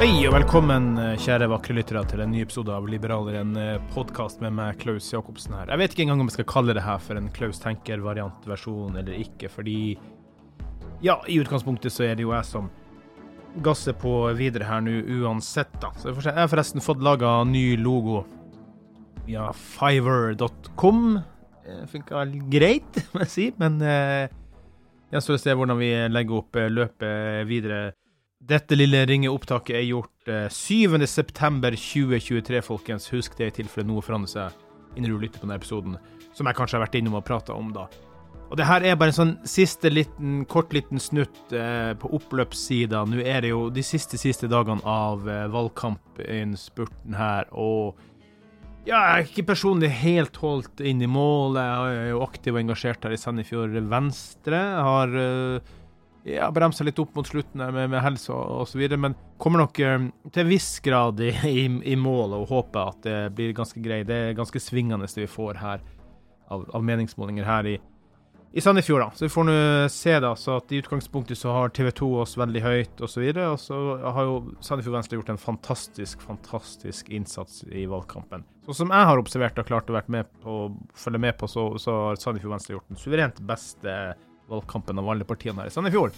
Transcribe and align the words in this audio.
Hei 0.00 0.22
og 0.24 0.32
velkommen, 0.32 0.94
eh, 0.96 1.18
kjære 1.20 1.44
vakre 1.52 1.74
lyttere, 1.76 2.00
til 2.08 2.22
en 2.24 2.30
ny 2.32 2.40
episode 2.40 2.72
av 2.72 2.86
Liberaler, 2.88 3.34
en 3.42 3.50
podkast 3.92 4.40
med 4.40 4.54
meg, 4.56 4.78
Klaus 4.80 5.10
Jacobsen 5.12 5.52
her. 5.52 5.66
Jeg 5.68 5.76
vet 5.76 5.92
ikke 5.92 6.06
engang 6.06 6.22
om 6.22 6.30
jeg 6.30 6.38
skal 6.38 6.46
kalle 6.48 6.72
det 6.72 6.84
her 6.86 6.96
for 7.04 7.20
en 7.20 7.28
Klaus 7.28 7.60
tenker-variantversjon 7.60 8.96
eller 8.96 9.12
ikke, 9.20 9.50
fordi 9.52 9.98
ja, 11.04 11.18
i 11.28 11.36
utgangspunktet 11.36 11.92
så 11.92 12.06
er 12.08 12.16
det 12.16 12.24
jo 12.24 12.32
jeg 12.32 12.48
som 12.48 12.70
gasser 13.60 13.92
på 13.92 14.14
videre 14.40 14.64
her 14.64 14.80
nå 14.80 15.02
uansett, 15.20 15.76
da. 15.84 15.92
Så 16.00 16.16
jeg 16.16 16.32
har 16.32 16.48
forresten 16.48 16.80
fått 16.80 17.04
laga 17.04 17.44
ny 17.44 17.76
logo 17.76 18.24
via 19.26 19.52
fiver.com. 19.52 21.18
Funka 21.92 22.24
greit, 22.48 23.04
må 23.12 23.26
jeg 23.26 23.34
si, 23.36 23.52
men 23.60 23.76
eh, 23.84 24.32
gjenstår 25.12 25.36
å 25.36 25.44
se 25.44 25.60
hvordan 25.60 25.76
vi 25.84 25.92
legger 26.08 26.40
opp 26.40 26.56
eh, 26.56 26.72
løpet 26.72 27.48
videre. 27.52 27.90
Dette 28.40 28.72
lille 28.72 29.02
ringeopptaket 29.04 29.74
er 29.76 29.82
gjort 29.84 30.30
eh, 30.32 30.46
7.9.2023, 30.48 32.62
folkens. 32.64 33.10
Husk 33.12 33.36
det 33.36 33.50
i 33.50 33.56
tilfelle 33.60 33.84
noe 33.90 34.00
forandrer 34.04 34.32
seg 34.32 34.96
innen 34.96 35.12
du 35.12 35.18
lytter 35.20 35.38
på 35.38 35.46
denne 35.46 35.58
episoden, 35.60 35.98
som 36.34 36.46
jeg 36.48 36.56
kanskje 36.58 36.76
har 36.78 36.86
vært 36.86 36.96
innom 36.98 37.18
og 37.20 37.28
prata 37.28 37.52
om, 37.54 37.68
da. 37.74 37.84
Og 38.50 38.58
det 38.58 38.66
her 38.66 38.82
er 38.82 38.96
bare 38.98 39.12
en 39.12 39.18
sånn 39.18 39.36
siste 39.46 39.92
liten, 39.92 40.44
kort 40.50 40.72
liten 40.74 40.98
snutt 40.98 41.52
eh, 41.54 41.92
på 42.00 42.10
oppløpssida. 42.16 43.04
Nå 43.06 43.20
er 43.22 43.44
det 43.44 43.52
jo 43.52 43.68
de 43.70 43.84
siste, 43.86 44.18
siste 44.18 44.48
dagene 44.50 44.82
av 44.88 45.28
eh, 45.30 45.44
valgkampinnspurten 45.52 47.14
her, 47.14 47.46
og 47.52 48.00
ja, 48.88 48.96
jeg 48.96 49.12
er 49.12 49.26
ikke 49.28 49.50
personlig 49.50 49.90
helt 50.00 50.38
holdt 50.40 50.80
inn 50.80 51.04
i 51.04 51.10
mål. 51.10 51.58
Jeg 51.60 52.00
er 52.00 52.08
jo 52.14 52.22
aktiv 52.24 52.56
og 52.56 52.62
engasjert 52.62 53.04
her 53.04 53.12
i 53.12 53.20
Sandefjord 53.20 53.76
Venstre. 53.92 54.56
Jeg 54.56 54.86
har 54.88 55.12
eh, 55.20 55.74
ja, 56.24 56.50
bremsa 56.52 56.84
litt 56.84 56.98
opp 57.00 57.14
mot 57.16 57.26
slutten 57.26 57.62
med, 57.72 57.90
med 57.90 58.02
helse 58.04 58.32
og 58.34 58.64
osv., 58.66 58.82
men 59.00 59.16
kommer 59.40 59.64
nok 59.64 59.78
eh, 59.80 60.08
til 60.32 60.44
en 60.44 60.50
viss 60.50 60.72
grad 60.84 61.20
i, 61.24 61.30
i, 61.48 61.64
i 61.92 61.96
mål 61.96 62.36
og 62.40 62.50
håper 62.50 62.92
at 62.92 63.06
det 63.06 63.20
blir 63.36 63.56
ganske 63.56 63.80
greit. 63.84 64.08
Det 64.10 64.18
er 64.30 64.36
ganske 64.38 64.62
svingende 64.62 65.08
det 65.08 65.24
vi 65.24 65.30
får 65.30 65.62
her 65.62 65.86
av, 66.50 66.66
av 66.74 66.84
meningsmålinger 66.84 67.46
her 67.46 67.70
i, 67.70 67.78
i 68.52 68.60
Sandefjord. 68.60 69.14
Så 69.14 69.24
vi 69.28 69.32
får 69.32 69.46
nå 69.46 69.56
se 69.94 70.16
da, 70.20 70.34
så 70.36 70.58
at 70.58 70.72
i 70.74 70.80
utgangspunktet 70.82 71.38
så 71.38 71.54
har 71.54 71.72
TV 71.74 71.92
2 72.02 72.08
oss 72.24 72.36
veldig 72.40 72.62
høyt 72.64 73.04
osv. 73.06 73.26
Og, 73.30 73.42
og 73.46 73.60
så 73.62 73.82
har 74.02 74.28
jo 74.28 74.38
Sandefjord 74.60 74.98
Venstre 74.98 75.20
gjort 75.20 75.32
en 75.32 75.40
fantastisk, 75.40 76.24
fantastisk 76.26 77.12
innsats 77.14 77.62
i 77.70 77.86
valgkampen. 77.90 78.44
Så 78.66 78.82
som 78.82 78.92
jeg 78.92 79.08
har 79.08 79.22
observert 79.22 79.62
og 79.62 79.70
klart 79.70 79.88
å 79.90 79.96
være 79.96 80.18
med 80.18 80.34
på, 80.42 80.64
følge 80.98 81.22
med 81.22 81.38
på, 81.40 81.48
så, 81.50 81.70
så 81.80 82.00
har 82.10 82.20
Sandefjord 82.20 82.58
Venstre 82.58 82.76
gjort 82.76 82.90
den 82.90 83.00
suverent 83.00 83.40
beste 83.46 83.94
valgkampen 84.50 84.98
av 85.00 85.08
alle 85.12 85.26
partiene 85.28 85.62
her 85.62 85.70
i 85.70 85.74
Sandefjord. 85.74 86.16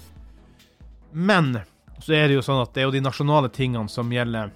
Men 1.12 1.54
så 2.02 2.16
er 2.16 2.28
det 2.28 2.40
jo 2.40 2.44
sånn 2.44 2.62
at 2.64 2.72
det 2.74 2.82
er 2.82 2.88
jo 2.88 2.96
de 2.96 3.04
nasjonale 3.04 3.52
tingene 3.52 3.90
som 3.92 4.10
gjelder 4.10 4.50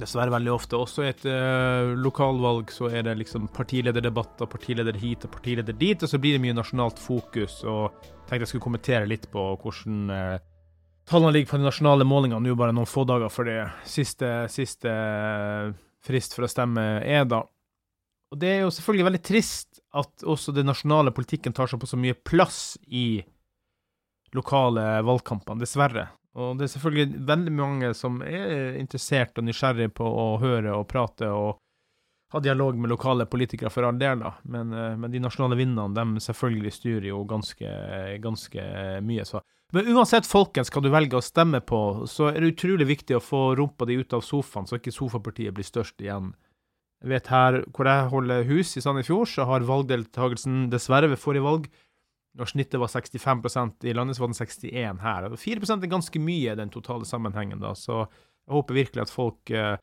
dessverre 0.00 0.32
veldig 0.32 0.52
ofte. 0.52 0.78
Også 0.78 1.04
i 1.04 1.10
et 1.10 1.24
uh, 1.28 1.92
lokalvalg 2.00 2.72
så 2.72 2.90
er 2.90 3.04
det 3.06 3.18
liksom 3.20 3.48
partilederdebatter, 3.54 4.48
partileder 4.50 4.96
hit 5.00 5.26
og 5.26 5.34
partileder 5.34 5.76
dit, 5.76 6.00
og 6.02 6.10
så 6.10 6.20
blir 6.20 6.36
det 6.36 6.44
mye 6.44 6.56
nasjonalt 6.56 7.00
fokus. 7.00 7.60
Og 7.68 8.00
tenkte 8.26 8.42
jeg 8.44 8.52
skulle 8.54 8.66
kommentere 8.68 9.08
litt 9.10 9.28
på 9.32 9.44
hvordan 9.60 10.12
uh, 10.12 10.40
tallene 11.10 11.36
ligger 11.36 11.52
på 11.52 11.60
de 11.60 11.68
nasjonale 11.68 12.08
målingene 12.08 12.42
nå 12.44 12.58
bare 12.58 12.76
noen 12.76 12.88
få 12.88 13.06
dager 13.08 13.32
før 13.32 13.50
det 13.50 13.60
siste, 13.88 14.32
siste 14.52 14.90
uh, 14.90 15.72
frist 16.06 16.36
for 16.36 16.46
å 16.46 16.50
stemme 16.50 16.86
er, 17.04 17.26
da. 17.28 17.44
Og 18.30 18.38
det 18.38 18.50
er 18.50 18.60
jo 18.62 18.70
selvfølgelig 18.74 19.08
veldig 19.08 19.22
trist 19.26 19.80
at 19.98 20.22
også 20.22 20.54
den 20.54 20.70
nasjonale 20.70 21.10
politikken 21.14 21.54
tar 21.56 21.70
seg 21.70 21.80
på 21.82 21.88
så 21.90 21.98
mye 21.98 22.14
plass 22.14 22.78
i 22.86 23.22
lokale 24.36 24.84
valgkampene, 25.02 25.58
dessverre. 25.58 26.06
Og 26.38 26.54
det 26.58 26.68
er 26.68 26.72
selvfølgelig 26.76 27.24
veldig 27.26 27.54
mange 27.56 27.90
som 27.98 28.20
er 28.22 28.78
interessert 28.78 29.38
og 29.40 29.48
nysgjerrig 29.48 29.90
på 29.98 30.06
å 30.06 30.28
høre 30.42 30.76
og 30.76 30.86
prate 30.90 31.26
og 31.34 31.58
ha 32.30 32.38
dialog 32.38 32.76
med 32.78 32.92
lokale 32.92 33.26
politikere 33.26 33.72
for 33.74 33.88
all 33.88 33.98
del, 33.98 34.20
da. 34.22 34.36
Men, 34.42 34.72
eh, 34.72 34.96
men 34.96 35.10
de 35.10 35.18
nasjonale 35.18 35.58
vinnerne, 35.58 35.94
de 35.98 36.22
selvfølgelig 36.22 36.72
styrer 36.76 37.08
jo 37.10 37.24
ganske, 37.26 37.72
ganske 38.22 38.66
mye. 39.02 39.24
Så. 39.26 39.40
Men 39.74 39.90
uansett, 39.90 40.28
folkens, 40.30 40.70
hva 40.70 40.82
du 40.84 40.92
velger 40.94 41.18
å 41.18 41.24
stemme 41.24 41.58
på, 41.66 42.06
så 42.06 42.30
er 42.30 42.38
det 42.38 42.52
utrolig 42.54 42.86
viktig 42.86 43.18
å 43.18 43.24
få 43.24 43.42
rumpa 43.58 43.88
di 43.90 43.98
ut 43.98 44.14
av 44.14 44.22
sofaen, 44.22 44.70
så 44.70 44.78
ikke 44.78 44.94
sofapartiet 44.94 45.56
blir 45.56 45.66
størst 45.66 45.98
igjen. 46.06 46.30
Vet 47.00 47.30
her 47.32 47.62
hvor 47.72 47.88
jeg 47.88 48.08
holder 48.12 48.48
hus, 48.50 48.74
i 48.76 48.82
Sandefjord, 48.84 49.28
så 49.32 49.46
har 49.48 49.64
valgdeltakelsen 49.64 50.66
dessverre 50.72 51.08
ved 51.08 51.20
forrige 51.20 51.46
valg 51.46 51.68
Når 52.36 52.50
snittet 52.52 52.80
var 52.80 52.92
65 52.92 53.86
i 53.88 53.94
landet, 53.96 54.16
så 54.16 54.22
var 54.22 54.30
den 54.30 54.38
61 54.38 55.00
her. 55.02 55.30
4 55.36 55.70
er 55.76 55.86
ganske 55.90 56.20
mye 56.20 56.52
i 56.52 56.58
den 56.58 56.70
totale 56.70 57.08
sammenhengen, 57.08 57.58
da, 57.60 57.72
så 57.74 58.04
jeg 58.04 58.54
håper 58.54 58.74
virkelig 58.74 59.02
at 59.02 59.14
folk 59.14 59.50
eh, 59.50 59.76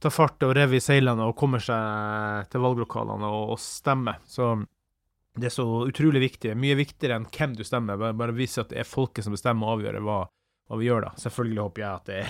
tar 0.00 0.12
fart 0.12 0.42
og 0.44 0.54
rev 0.56 0.74
i 0.76 0.80
seilene 0.80 1.26
og 1.26 1.36
kommer 1.36 1.62
seg 1.62 2.48
til 2.52 2.62
valglokalene 2.64 3.28
og, 3.28 3.52
og 3.54 3.60
stemmer. 3.60 4.22
Så 4.28 4.54
det 5.36 5.50
er 5.50 5.54
så 5.54 5.66
utrolig 5.88 6.22
viktig. 6.22 6.54
Mye 6.56 6.78
viktigere 6.78 7.18
enn 7.20 7.28
hvem 7.32 7.56
du 7.56 7.64
stemmer. 7.64 7.98
Bare, 8.00 8.16
bare 8.16 8.36
vise 8.36 8.62
at 8.62 8.72
det 8.72 8.80
er 8.82 8.88
folket 8.88 9.26
som 9.26 9.36
bestemmer 9.36 9.68
og 9.68 9.78
avgjør 9.78 10.00
hva, 10.04 10.18
hva 10.68 10.80
vi 10.80 10.88
gjør, 10.88 11.08
da. 11.08 11.12
Selvfølgelig 11.20 11.62
håper 11.64 11.84
jeg 11.84 11.90
at 11.90 12.10
det 12.10 12.20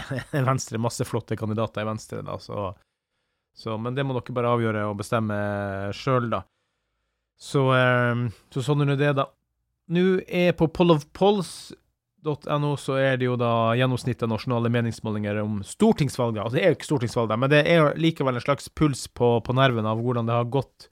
er 0.40 0.46
Venstre, 0.50 0.82
masse 0.82 1.06
flotte 1.06 1.38
kandidater 1.38 1.84
i 1.84 1.90
Venstre, 1.90 2.22
da, 2.26 2.38
så 2.42 2.70
så, 3.56 3.78
men 3.80 3.96
det 3.96 4.04
må 4.04 4.12
dere 4.18 4.36
bare 4.36 4.52
avgjøre 4.52 4.84
og 4.90 4.98
bestemme 5.00 5.36
sjøl, 5.96 6.28
da. 6.32 6.42
Så, 7.36 7.62
eh, 7.76 8.14
så 8.52 8.64
sånn 8.64 8.84
er 8.84 8.90
nå 8.90 8.96
det, 9.00 9.12
da. 9.16 9.26
Nå 9.92 10.06
er 10.26 10.52
på 10.58 10.66
pollofpolls.no 10.74 12.72
så 12.80 12.96
er 12.98 13.20
det 13.20 13.28
jo 13.28 13.36
da 13.38 13.74
gjennomsnittet 13.78 14.26
av 14.26 14.32
nasjonale 14.34 14.72
meningsmålinger 14.74 15.38
om 15.44 15.60
stortingsvalget. 15.64 16.42
Altså, 16.42 16.56
det 16.58 16.64
er 16.64 16.72
jo 16.72 16.78
ikke 16.80 16.90
stortingsvalg, 16.90 17.36
men 17.38 17.52
det 17.52 17.62
er 17.70 17.94
likevel 18.00 18.36
en 18.36 18.44
slags 18.44 18.68
puls 18.74 19.06
på, 19.08 19.38
på 19.46 19.56
nerven 19.56 19.86
av 19.88 20.02
hvordan 20.02 20.26
det 20.28 20.36
har 20.36 20.52
gått 20.52 20.88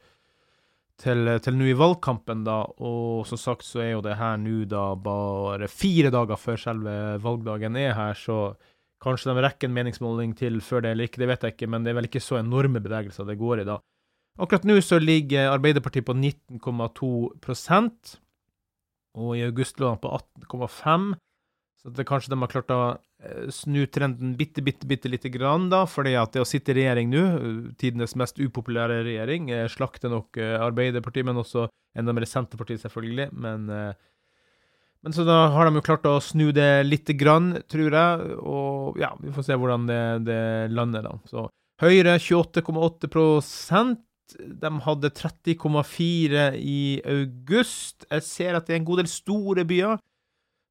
til, 1.02 1.26
til 1.42 1.56
nå 1.58 1.66
i 1.72 1.76
valgkampen, 1.78 2.44
da. 2.46 2.60
Og 2.86 3.26
som 3.28 3.40
sagt 3.40 3.66
så 3.66 3.82
er 3.82 3.90
jo 3.96 4.04
det 4.04 4.16
her 4.20 4.38
nå 4.40 4.62
da 4.70 4.92
bare 4.94 5.68
fire 5.70 6.12
dager 6.14 6.38
før 6.40 6.60
selve 6.60 6.94
valgdagen 7.24 7.76
er 7.80 7.96
her, 7.98 8.14
så 8.14 8.54
Kanskje 9.04 9.30
de 9.30 9.44
rekker 9.44 9.68
en 9.68 9.76
meningsmåling 9.76 10.32
til 10.38 10.60
før 10.64 10.84
det 10.84 10.94
eller 10.94 11.10
ikke, 11.10 11.20
det 11.20 11.28
vet 11.28 11.44
jeg 11.44 11.54
ikke, 11.54 11.70
men 11.70 11.84
det 11.84 11.92
er 11.92 11.98
vel 12.00 12.08
ikke 12.08 12.24
så 12.24 12.40
enorme 12.40 12.80
bevegelser 12.80 13.28
det 13.28 13.40
går 13.40 13.62
i 13.62 13.68
da. 13.68 13.78
Akkurat 14.40 14.64
nå 14.66 14.80
så 14.82 14.96
ligger 14.98 15.52
Arbeiderpartiet 15.52 16.08
på 16.08 16.16
19,2% 16.16 18.16
og 19.14 19.36
i 19.38 19.44
august 19.46 19.78
lå 19.78 19.92
han 19.92 20.00
på 20.02 20.10
18,5. 20.10 21.12
Så 21.80 21.92
det 21.94 22.06
kanskje 22.08 22.32
de 22.32 22.38
har 22.40 22.50
klart 22.50 22.72
å 22.72 22.80
eh, 22.94 23.50
snu 23.52 23.84
trenden 23.92 24.32
bitte, 24.38 24.64
bitte, 24.64 24.88
bitte 24.88 25.10
lite 25.12 25.30
grann, 25.32 25.68
da, 25.72 25.84
fordi 25.90 26.14
at 26.18 26.32
det 26.34 26.42
å 26.42 26.48
sitte 26.48 26.72
i 26.72 26.78
regjering 26.80 27.12
nå, 27.12 27.24
tidenes 27.80 28.16
mest 28.18 28.40
upopulære 28.40 29.02
regjering, 29.04 29.52
slakter 29.70 30.12
nok 30.12 30.40
eh, 30.40 30.56
Arbeiderpartiet, 30.64 31.28
men 31.28 31.42
også 31.42 31.68
enda 31.94 32.16
mer 32.16 32.26
Senterpartiet, 32.28 32.82
selvfølgelig. 32.86 33.28
Men, 33.36 33.68
eh, 33.70 34.10
men 35.04 35.12
så 35.12 35.26
da 35.28 35.50
har 35.52 35.68
de 35.68 35.78
jo 35.78 35.84
klart 35.84 36.06
å 36.08 36.16
snu 36.24 36.46
det 36.56 36.86
lite 36.86 37.12
grann, 37.16 37.58
tror 37.68 37.92
jeg, 37.92 38.38
og 38.40 38.96
ja, 39.00 39.12
vi 39.20 39.34
får 39.34 39.46
se 39.50 39.58
hvordan 39.60 39.84
det, 39.90 40.00
det 40.24 40.40
lander, 40.72 41.04
da. 41.04 41.18
Så 41.28 41.48
Høyre 41.82 42.14
28,8% 42.22 43.98
de 44.62 44.70
hadde 44.86 45.10
30,4 45.12 46.44
i 46.56 46.80
august. 47.04 48.06
Jeg 48.08 48.24
ser 48.24 48.56
at 48.56 48.66
det 48.66 48.76
er 48.76 48.80
en 48.80 48.86
god 48.88 49.02
del 49.02 49.10
store 49.10 49.66
byer 49.68 49.98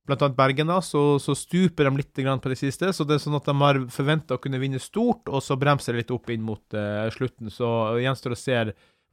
blant 0.07 0.24
annet 0.25 0.36
Bergen, 0.38 0.68
da, 0.68 0.79
så, 0.83 1.18
så 1.21 1.36
stuper 1.38 1.88
de 1.88 2.01
litt 2.01 2.41
på 2.44 2.51
det 2.51 2.59
siste. 2.59 2.91
Så 2.91 3.06
det 3.07 3.18
er 3.18 3.24
sånn 3.24 3.38
at 3.38 3.47
de 3.47 3.56
har 3.59 3.79
forventa 3.94 4.36
å 4.36 4.41
kunne 4.41 4.59
vinne 4.59 4.81
stort, 4.83 5.29
og 5.29 5.44
så 5.44 5.56
bremser 5.59 5.94
det 5.94 6.03
litt 6.03 6.15
opp 6.15 6.31
inn 6.33 6.44
mot 6.44 6.75
uh, 6.75 7.07
slutten. 7.13 7.51
Så 7.53 7.68
gjenstår 8.03 8.36
å 8.36 8.39
se 8.39 8.57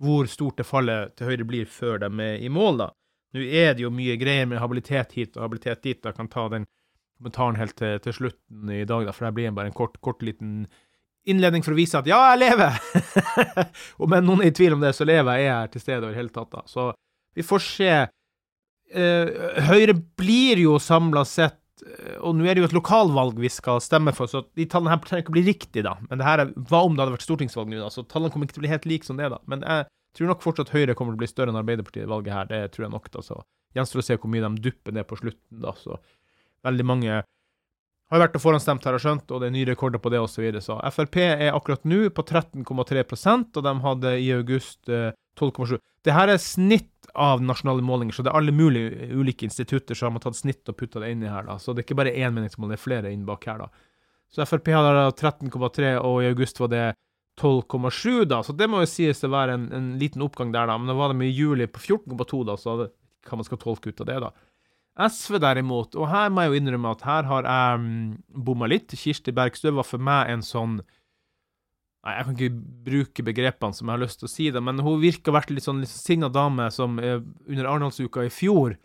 hvor 0.01 0.31
stort 0.33 0.59
det 0.59 0.67
fallet 0.67 1.15
til 1.19 1.31
Høyre 1.31 1.47
blir 1.47 1.69
før 1.71 2.01
de 2.03 2.11
er 2.25 2.43
i 2.43 2.51
mål, 2.53 2.87
da. 2.87 2.89
Nå 3.35 3.47
er 3.47 3.75
det 3.77 3.85
jo 3.85 3.93
mye 3.95 4.19
greier 4.21 4.49
med 4.51 4.63
habilitet 4.63 5.17
hit 5.17 5.37
og 5.39 5.47
habilitet 5.47 5.83
dit. 5.87 5.99
Jeg 6.03 6.17
kan 6.17 6.31
ta 6.31 6.49
den 6.53 6.69
kommentaren 7.21 7.59
helt 7.61 7.77
til, 7.79 7.99
til 8.03 8.17
slutten 8.17 8.71
i 8.75 8.85
dag, 8.89 9.05
da, 9.07 9.15
for 9.15 9.29
det 9.29 9.35
blir 9.37 9.53
bare 9.55 9.71
en 9.71 9.77
kort, 9.77 9.99
kort 10.03 10.25
liten 10.25 10.65
innledning 11.29 11.63
for 11.63 11.77
å 11.77 11.79
vise 11.79 12.01
at 12.01 12.09
ja, 12.09 12.19
jeg 12.33 12.41
lever! 12.47 12.79
Om 14.03 14.17
noen 14.25 14.47
er 14.47 14.51
i 14.51 14.57
tvil 14.57 14.79
om 14.79 14.81
det, 14.81 14.95
så 14.97 15.05
lever 15.05 15.37
jeg, 15.37 15.51
jeg 15.51 15.57
er 15.57 15.75
til 15.75 15.83
stede 15.85 16.09
over 16.09 16.17
hele 16.17 16.33
tatt. 16.33 16.49
da. 16.55 16.63
Så 16.67 16.87
vi 17.37 17.45
får 17.45 17.63
se 17.67 17.93
Eh, 18.91 19.29
Høyre 19.69 19.95
blir 20.19 20.59
jo 20.65 20.75
samla 20.83 21.23
sett 21.29 21.85
eh, 21.87 22.17
og 22.27 22.35
nå 22.35 22.47
er 22.47 22.57
det 22.57 22.65
jo 22.65 22.69
et 22.73 22.75
lokalvalg 22.75 23.39
vi 23.39 23.51
skal 23.53 23.79
stemme 23.83 24.13
for, 24.17 24.31
så 24.31 24.43
de 24.59 24.67
tallene 24.67 24.91
her 24.91 25.03
trenger 25.05 25.23
ikke 25.23 25.35
å 25.35 25.37
bli 25.37 25.47
riktige, 25.47 25.85
da. 25.87 25.95
Men 26.09 26.19
det 26.19 26.27
her 26.27 26.43
er, 26.43 26.51
hva 26.71 26.83
om 26.87 26.97
det 26.97 27.05
hadde 27.05 27.15
vært 27.15 27.27
stortingsvalg 27.29 27.71
nå, 27.71 27.79
da? 27.85 27.91
Så 27.95 28.05
tallene 28.11 28.35
kommer 28.35 28.49
ikke 28.49 28.59
til 28.59 28.65
å 28.65 28.67
bli 28.67 28.73
helt 28.73 28.89
like 28.91 29.07
som 29.07 29.21
det, 29.21 29.31
da. 29.31 29.39
Men 29.51 29.63
jeg 29.63 29.87
tror 30.17 30.33
nok 30.33 30.45
fortsatt 30.45 30.73
Høyre 30.75 30.97
kommer 30.99 31.15
til 31.15 31.21
å 31.21 31.23
bli 31.25 31.31
større 31.31 31.53
enn 31.53 31.61
Arbeiderpartiet 31.61 32.07
i 32.07 32.11
valget 32.11 32.35
her. 32.35 32.49
Det 32.51 32.63
tror 32.75 32.87
jeg 32.87 32.95
nok, 32.95 33.11
da. 33.15 33.25
Så 33.25 33.43
gjenstår 33.77 34.03
å 34.03 34.07
se 34.07 34.17
hvor 34.19 34.33
mye 34.33 34.47
de 34.47 34.65
dupper 34.69 34.97
ned 34.97 35.07
på 35.09 35.19
slutten, 35.21 35.61
da. 35.63 35.75
Så 35.79 36.01
veldig 36.67 36.87
mange 36.87 37.21
har 38.11 38.23
vært 38.25 38.37
og 38.37 38.43
forhåndsstemt, 38.43 38.87
her 38.87 38.97
og 38.99 39.03
skjønt, 39.05 39.31
og 39.31 39.43
det 39.43 39.49
er 39.51 39.55
nye 39.55 39.69
rekorder 39.69 40.03
på 40.03 40.11
det 40.11 40.19
osv. 40.19 40.35
Så, 40.35 40.43
videre. 40.43 40.63
så 40.65 40.79
Frp 40.91 41.21
er 41.23 41.53
akkurat 41.55 41.85
nå 41.87 42.09
på 42.15 42.25
13,3% 42.27 43.61
og 43.61 43.67
de 43.67 43.75
hadde 43.85 44.15
i 44.19 44.33
august 44.35 44.91
eh, 44.91 45.13
12,7. 45.39 45.77
Det 46.05 46.17
her 46.17 46.33
er 46.33 46.41
snitt 46.43 47.11
av 47.15 47.43
nasjonale 47.45 47.85
målinger, 47.85 48.17
så 48.17 48.25
det 48.25 48.33
er 48.33 48.41
alle 48.41 48.55
mulige 48.55 49.11
ulike 49.15 49.47
institutter 49.47 49.99
som 49.99 50.17
har 50.17 50.25
tatt 50.25 50.39
snitt 50.39 50.69
og 50.71 50.79
putta 50.79 51.03
det 51.03 51.13
inni 51.15 51.31
her. 51.31 51.47
da. 51.47 51.59
Så 51.59 51.73
det 51.73 51.85
er 51.85 51.89
ikke 51.89 52.01
bare 52.03 52.17
én 52.17 52.35
meningsmål, 52.35 52.73
det 52.73 52.81
er 52.81 52.83
flere 52.83 53.15
inn 53.15 53.27
bak 53.29 53.47
her. 53.47 53.63
da. 53.63 53.71
Så 54.31 54.47
Frp 54.47 54.73
hadde 54.75 55.07
13,3, 55.19 55.95
og 56.03 56.23
i 56.23 56.31
august 56.31 56.61
var 56.63 56.71
det 56.75 56.85
12,7, 57.41 58.25
da. 58.29 58.43
Så 58.45 58.55
det 58.57 58.69
må 58.71 58.83
jo 58.83 58.91
sies 58.91 59.25
å 59.25 59.33
være 59.33 59.57
en, 59.57 59.67
en, 59.77 59.91
liten 60.01 60.25
oppgang 60.25 60.53
der, 60.55 60.71
da. 60.71 60.77
Men 60.79 60.91
da 60.91 60.97
var 60.99 61.15
de 61.15 61.27
i 61.27 61.33
juli 61.33 61.69
på 61.71 61.83
14,2, 61.83 62.45
da, 62.49 62.57
så 62.61 62.77
det, 62.83 62.89
hva 63.29 63.41
man 63.41 63.49
skal 63.49 63.61
tolke 63.63 63.93
ut 63.93 64.03
av 64.05 64.11
det, 64.11 64.19
da. 64.27 64.33
SV 65.01 65.39
derimot, 65.41 65.95
og 65.97 66.11
her 66.11 66.33
må 66.33 66.45
jeg 66.45 66.53
jo 66.53 66.61
innrømme 66.61 66.95
at 66.97 67.05
her 67.07 67.29
har 67.29 67.47
jeg 67.47 67.81
um, 67.81 67.93
bomma 68.49 68.69
litt. 68.69 68.93
Kirsti 68.99 69.33
Bergstø 69.37 69.73
var 69.77 69.87
for 69.89 70.03
meg 70.03 70.33
en 70.35 70.45
sånn 70.47 70.81
Nei, 72.01 72.15
jeg 72.17 72.25
kan 72.25 72.37
ikke 72.39 72.61
bruke 72.87 73.23
begrepene 73.27 73.77
som 73.77 73.85
jeg 73.85 73.93
har 73.93 74.01
lyst 74.01 74.23
til 74.23 74.25
å 74.25 74.31
si 74.33 74.45
det, 74.49 74.61
men 74.65 74.79
hun 74.81 75.03
virka 75.03 75.35
vært 75.37 75.51
litt 75.53 75.67
sånn 75.67 75.83
litt 75.83 75.91
sinna 75.93 76.31
dame 76.33 76.71
som 76.73 76.95
uh, 76.97 77.19
under 77.45 77.69
Arendalsuka 77.69 78.25
i 78.25 78.31
fjor, 78.33 78.79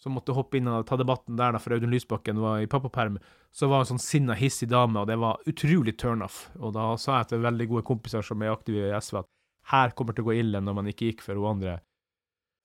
som 0.00 0.14
måtte 0.16 0.34
hoppe 0.36 0.58
inn 0.58 0.70
og 0.70 0.86
ta 0.88 0.96
debatten 0.96 1.36
der 1.36 1.52
da, 1.54 1.60
for 1.60 1.76
Audun 1.76 1.92
Lysbakken 1.92 2.40
var 2.40 2.62
i 2.62 2.68
pappaperm, 2.70 3.18
så 3.52 3.68
var 3.68 3.82
hun 3.82 3.92
sånn 3.92 4.02
sinna, 4.02 4.36
hissig 4.38 4.70
dame, 4.70 5.02
og 5.02 5.10
det 5.10 5.18
var 5.20 5.42
utrolig 5.50 5.98
turnoff. 6.00 6.46
Og 6.60 6.72
da 6.76 6.94
sa 7.00 7.20
jeg 7.20 7.32
til 7.32 7.44
veldig 7.44 7.68
gode 7.74 7.86
kompiser 7.90 8.24
som 8.24 8.42
er 8.42 8.54
aktive 8.54 8.88
i 8.88 8.96
SV, 8.96 9.20
at 9.20 9.30
her 9.74 9.92
kommer 9.94 10.14
det 10.14 10.20
til 10.20 10.28
å 10.28 10.30
gå 10.30 10.38
ille 10.40 10.64
når 10.64 10.78
man 10.78 10.88
ikke 10.90 11.10
gikk 11.10 11.24
for 11.26 11.36
hun 11.36 11.50
andre 11.52 11.76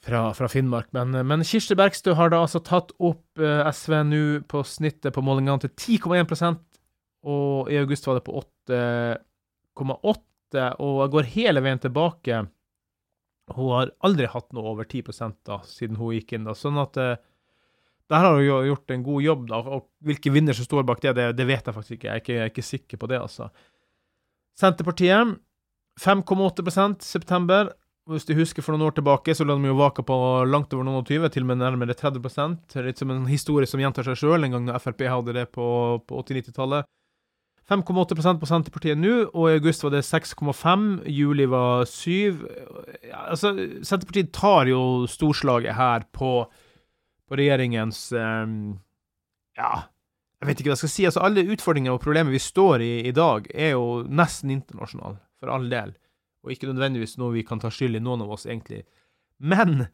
fra, 0.06 0.30
fra 0.38 0.48
Finnmark. 0.52 0.94
Men, 0.96 1.12
men, 1.28 1.44
Kirsti 1.46 1.76
Bergstø 1.78 2.16
har 2.16 2.32
da 2.32 2.40
altså 2.46 2.64
tatt 2.64 2.96
opp 3.04 3.42
eh, 3.42 3.68
SV 3.68 4.00
nå 4.08 4.24
på 4.48 4.64
snittet 4.66 5.14
på 5.14 5.24
målingene 5.26 5.66
til 5.66 6.00
10,1% 6.00 6.64
og 7.26 7.72
i 7.74 7.78
august 7.82 8.06
var 8.06 8.20
det 8.20 8.28
på 8.28 8.36
8 8.38 8.82
8,8, 9.76 10.68
og 10.80 11.12
går 11.12 11.32
hele 11.36 11.64
veien 11.64 11.82
tilbake. 11.82 12.46
Hun 13.54 13.72
har 13.76 13.92
aldri 14.06 14.26
hatt 14.32 14.52
noe 14.58 14.72
over 14.72 14.88
10 14.90 15.06
da, 15.46 15.60
siden 15.70 16.00
hun 16.00 16.16
gikk 16.16 16.34
inn. 16.34 16.48
da, 16.48 16.56
sånn 16.58 16.80
at 16.82 16.98
uh, 16.98 17.16
der 18.10 18.22
har 18.22 18.36
hun 18.38 18.46
jo 18.46 18.58
gjort 18.72 18.92
en 18.92 19.06
god 19.06 19.22
jobb. 19.22 19.48
da, 19.50 19.62
og 19.78 19.88
Hvilke 20.06 20.34
vinner 20.34 20.54
som 20.54 20.66
står 20.66 20.86
bak 20.86 21.02
det, 21.02 21.16
det, 21.18 21.32
det 21.38 21.48
vet 21.50 21.66
jeg 21.66 21.76
faktisk 21.76 21.98
ikke. 21.98 22.08
Jeg 22.08 22.24
ikke. 22.24 22.34
jeg 22.34 22.44
er 22.44 22.54
ikke 22.54 22.70
sikker 22.70 23.02
på 23.02 23.10
det. 23.10 23.22
altså. 23.22 23.50
Senterpartiet 24.60 25.38
5,8% 26.02 27.02
september. 27.02 27.74
Hvis 28.06 28.28
du 28.28 28.36
husker 28.38 28.62
for 28.62 28.76
noen 28.76 28.86
år 28.86 28.94
tilbake, 29.00 29.34
så 29.34 29.46
lå 29.48 29.56
de 29.58 29.72
jo 29.72 29.80
vaka 29.80 30.04
på 30.06 30.16
langt 30.46 30.74
over 30.76 30.86
noen 30.86 31.00
og 31.00 31.08
tyve, 31.10 31.30
til 31.34 31.42
og 31.42 31.50
med 31.50 31.64
nærmere 31.64 31.96
30 31.98 32.60
Litt 32.86 33.02
som 33.02 33.10
en 33.10 33.26
historie 33.26 33.66
som 33.66 33.82
gjentar 33.82 34.06
seg 34.06 34.20
sjøl, 34.20 34.46
en 34.46 34.54
gang 34.54 34.68
da 34.70 34.78
Frp 34.78 35.02
hadde 35.10 35.34
det 35.34 35.48
på, 35.56 35.66
på 36.06 36.22
80-90-tallet. 36.22 36.86
5,8 37.66 38.38
på 38.38 38.46
Senterpartiet 38.46 39.00
nå, 39.00 39.14
og 39.34 39.50
i 39.50 39.56
august 39.58 39.82
var 39.82 39.96
det 39.96 40.04
6,5. 40.06 40.86
Juli 41.10 41.48
var 41.50 41.88
7. 41.90 42.44
Ja, 43.08 43.24
altså, 43.32 43.56
Senterpartiet 43.82 44.30
tar 44.38 44.70
jo 44.70 45.08
storslaget 45.10 45.74
her 45.74 46.06
på, 46.14 46.46
på 47.26 47.40
regjeringens 47.40 48.12
um, 48.14 48.78
Ja, 49.58 49.88
jeg 50.42 50.52
vet 50.52 50.62
ikke 50.62 50.70
hva 50.70 50.76
jeg 50.76 50.84
skal 50.84 50.94
si. 50.94 51.08
Altså, 51.10 51.26
alle 51.26 51.48
utfordringer 51.56 51.96
og 51.96 52.04
problemer 52.04 52.36
vi 52.36 52.44
står 52.44 52.86
i 52.86 52.94
i 53.10 53.14
dag, 53.16 53.50
er 53.50 53.74
jo 53.74 54.04
nesten 54.06 54.54
internasjonale, 54.54 55.18
for 55.42 55.50
all 55.56 55.66
del. 55.72 55.96
Og 56.46 56.54
ikke 56.54 56.70
nødvendigvis 56.70 57.18
noe 57.18 57.34
vi 57.34 57.48
kan 57.48 57.62
ta 57.64 57.72
skyld 57.74 57.98
i, 57.98 58.04
noen 58.04 58.28
av 58.28 58.36
oss, 58.36 58.46
egentlig. 58.46 58.84
Men 59.42 59.88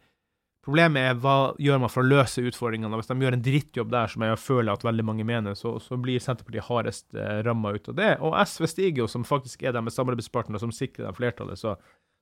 Problemet 0.61 1.01
er 1.01 1.15
hva 1.17 1.53
gjør 1.57 1.79
man 1.81 1.89
for 1.89 2.03
å 2.03 2.09
løse 2.09 2.43
utfordringene. 2.45 2.99
Hvis 2.99 3.09
de 3.09 3.15
gjør 3.23 3.37
en 3.37 3.45
drittjobb 3.45 3.93
der, 3.93 4.11
som 4.13 4.25
jeg 4.25 4.37
føler 4.37 4.69
at 4.75 4.85
veldig 4.85 5.05
mange 5.07 5.25
mener, 5.25 5.55
så, 5.57 5.73
så 5.81 5.97
blir 5.97 6.21
Senterpartiet 6.21 6.67
hardest 6.67 7.17
eh, 7.17 7.39
ramma 7.47 7.73
ut 7.73 7.89
av 7.89 7.97
det. 7.97 8.11
Og 8.21 8.37
SV 8.37 8.67
stiger 8.69 9.03
jo, 9.03 9.09
som 9.09 9.25
faktisk 9.25 9.65
er 9.65 9.73
deres 9.73 9.97
samarbeidspartner, 9.97 10.61
som 10.61 10.73
sikrer 10.75 11.07
dem 11.07 11.17
flertallet. 11.17 11.57
Så, 11.57 11.73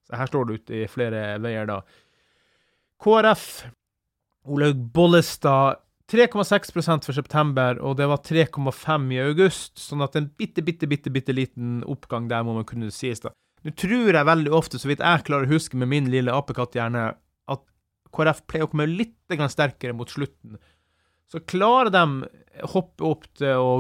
så 0.08 0.22
her 0.22 0.32
står 0.32 0.48
det 0.48 0.62
ute 0.62 0.80
i 0.80 0.88
flere 0.92 1.26
veier, 1.44 1.68
da. 1.68 1.82
KrF, 3.04 3.46
Olaug 4.48 4.88
Bollestad 4.96 5.84
3,6% 6.10 7.06
for 7.06 7.14
september, 7.14 7.78
og 7.86 8.00
det 8.00 8.08
var 8.10 8.24
3,5 8.26 9.12
i 9.14 9.20
august. 9.22 9.76
Sånn 9.78 10.02
at 10.02 10.16
en 10.18 10.32
bitte, 10.40 10.64
bitte, 10.66 10.88
bitte, 10.90 11.12
bitte 11.14 11.36
liten 11.36 11.84
oppgang 11.88 12.32
der 12.32 12.48
må 12.48 12.56
man 12.58 12.68
kunne 12.68 12.90
sies, 12.94 13.22
da. 13.22 13.36
Nå 13.68 13.76
tror 13.76 14.16
jeg 14.16 14.26
veldig 14.26 14.54
ofte, 14.56 14.80
så 14.80 14.88
vidt 14.90 15.04
jeg 15.04 15.26
klarer 15.28 15.50
å 15.50 15.54
huske 15.54 15.78
med 15.78 15.92
min 15.92 16.08
lille 16.10 16.34
apekatthjerne, 16.34 17.12
KrF 18.16 18.44
pleier 18.50 18.68
å 18.68 18.72
komme 18.72 18.90
litt 18.90 19.16
sterkere 19.52 19.96
mot 19.96 20.10
slutten. 20.10 20.58
Så 21.30 21.44
klarer 21.46 21.92
de 21.94 22.26
hoppe 22.72 23.06
opp 23.06 23.28
til 23.38 23.62
å 23.62 23.78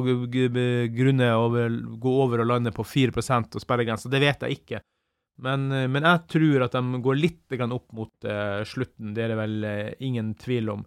grunne 0.93 1.29
og 1.41 1.57
gå 2.01 2.13
over 2.23 2.43
og 2.43 2.51
lande 2.51 2.73
på 2.75 2.85
4% 2.85 3.57
og 3.57 3.63
sperregrensa. 3.63 4.11
Det 4.11 4.21
vet 4.21 4.45
jeg 4.45 4.59
ikke. 4.59 4.83
Men, 5.39 5.67
men, 5.71 6.03
jeg 6.03 6.25
tror 6.35 6.65
at 6.67 6.75
de 6.75 7.01
går 7.01 7.17
litt 7.17 7.59
opp 7.63 7.87
mot 7.95 8.27
uh, 8.27 8.61
slutten. 8.67 9.13
Det 9.15 9.23
er 9.23 9.33
det 9.33 9.39
vel 9.39 9.59
uh, 9.65 9.91
ingen 10.03 10.33
tvil 10.39 10.73
om. 10.75 10.83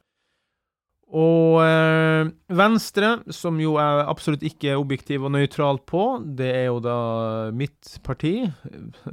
Og 1.13 1.59
uh, 1.61 2.29
Venstre, 2.53 3.15
som 3.33 3.59
jo 3.61 3.75
er 3.81 4.05
absolutt 4.07 4.45
ikke 4.47 4.77
objektiv 4.81 5.25
og 5.27 5.35
nøytral 5.35 5.81
på, 5.89 6.05
det 6.25 6.53
er 6.63 6.67
jo 6.71 6.79
da 6.85 6.99
mitt 7.57 7.97
parti. 8.05 8.37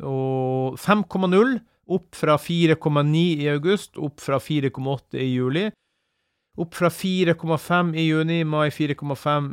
Og 0.04 0.78
5,0 0.80 1.58
opp 1.90 2.16
fra 2.16 2.38
4,9 2.38 3.26
i 3.44 3.50
august, 3.52 3.98
opp 3.98 4.22
fra 4.22 4.40
4,8 4.42 5.20
i 5.20 5.30
juli. 5.34 5.68
Opp 6.60 6.76
fra 6.76 6.90
4,5 6.92 7.94
i 7.96 8.04
juni, 8.10 8.42
mai 8.44 8.70
4,5. 8.70 9.46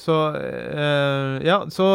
Så 0.00 0.14
eh, 0.36 1.42
Ja, 1.44 1.58
så, 1.70 1.88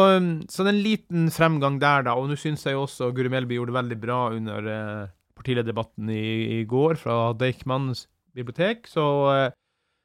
så, 0.48 0.62
det 0.62 0.68
er 0.68 0.74
en 0.76 0.84
liten 0.84 1.30
fremgang 1.34 1.80
der, 1.82 2.06
da. 2.06 2.14
Og 2.14 2.30
nå 2.30 2.38
syns 2.38 2.66
jeg 2.68 2.78
også 2.78 3.10
Guri 3.16 3.32
Melby 3.32 3.58
gjorde 3.58 3.72
det 3.72 3.80
veldig 3.80 3.98
bra 4.04 4.20
under 4.36 4.70
eh, 4.70 5.10
partilederdebatten 5.38 6.12
i, 6.14 6.60
i, 6.60 6.62
går 6.68 7.00
fra 7.00 7.32
Deichmans 7.34 8.06
bibliotek. 8.36 8.86
Så 8.86 9.08
eh, 9.32 9.48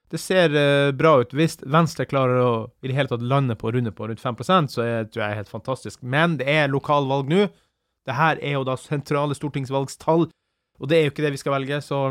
det 0.10 0.24
ser 0.24 0.56
eh, 0.58 0.90
bra 0.96 1.20
ut. 1.22 1.38
Hvis 1.38 1.60
Venstre 1.62 2.08
klarer 2.10 2.42
å 2.42 2.52
i 2.82 2.90
det 2.90 2.98
hele 2.98 3.12
tatt 3.12 3.26
lande 3.26 3.58
på 3.60 3.76
runde 3.76 3.94
på 3.94 4.10
rundt 4.10 4.24
5% 4.24 4.74
så 4.74 4.86
er, 4.88 5.08
tror 5.12 5.26
jeg 5.26 5.36
er 5.36 5.42
helt 5.44 5.54
fantastisk. 5.54 6.02
Men 6.02 6.40
det 6.42 6.50
er 6.50 6.72
lokalvalg 6.74 7.30
nå. 7.30 7.46
Det 8.08 8.16
her 8.16 8.40
er 8.40 8.56
jo 8.56 8.66
da 8.68 8.78
sentrale 8.80 9.36
stortingsvalgstall, 9.36 10.28
og 10.78 10.90
det 10.90 10.98
er 10.98 11.08
jo 11.08 11.14
ikke 11.14 11.26
det 11.26 11.34
vi 11.36 11.42
skal 11.42 11.58
velge, 11.58 11.82
så, 11.84 12.02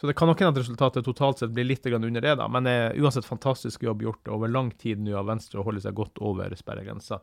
så 0.00 0.08
det 0.08 0.16
kan 0.16 0.30
nok 0.30 0.40
hende 0.40 0.54
at 0.54 0.62
resultatet 0.62 1.04
totalt 1.04 1.42
sett 1.42 1.52
blir 1.54 1.68
litt 1.68 1.86
under 1.92 2.24
det, 2.24 2.36
da. 2.40 2.48
Men 2.48 2.68
er 2.70 2.98
uansett 2.98 3.28
fantastisk 3.28 3.82
jobb 3.84 4.02
gjort 4.06 4.32
over 4.32 4.48
lang 4.48 4.70
tid 4.80 5.02
nå 5.02 5.16
av 5.18 5.28
Venstre 5.28 5.60
å 5.60 5.66
holde 5.66 5.82
seg 5.84 5.96
godt 5.98 6.22
over 6.24 6.54
sperregrensa. 6.56 7.20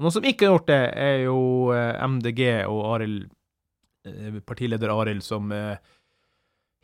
Og 0.00 0.04
noen 0.06 0.14
som 0.14 0.26
ikke 0.26 0.46
har 0.46 0.54
gjort 0.54 0.70
det, 0.70 0.82
er 0.96 1.16
jo 1.26 1.40
eh, 1.76 1.96
MDG 2.08 2.42
og 2.70 2.82
Arild, 2.94 3.24
eh, 4.08 4.38
partileder 4.48 4.92
Arild, 4.94 5.24
som 5.26 5.50
eh, 5.52 5.74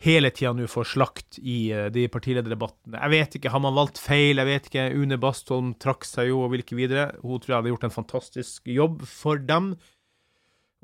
hele 0.05 0.29
tida 0.37 0.53
nå 0.53 0.67
får 0.69 0.91
slakt 0.91 1.39
i 1.41 1.71
de 1.93 2.05
partilederdebattene. 2.13 2.99
Jeg 3.01 3.13
vet 3.15 3.39
ikke, 3.39 3.53
har 3.55 3.63
man 3.65 3.77
valgt 3.79 3.97
feil? 4.03 4.37
Jeg 4.37 4.51
vet 4.51 4.69
ikke. 4.69 4.91
Une 4.93 5.17
Bastholm 5.17 5.73
trakk 5.81 6.05
seg 6.05 6.29
jo 6.29 6.43
og 6.45 6.53
vil 6.53 6.61
ikke 6.61 6.77
videre. 6.77 7.07
Hun 7.23 7.41
tror 7.41 7.55
jeg 7.55 7.57
hadde 7.63 7.73
gjort 7.73 7.87
en 7.89 7.95
fantastisk 7.95 8.69
jobb 8.69 9.07
for 9.09 9.41
dem. 9.41 9.73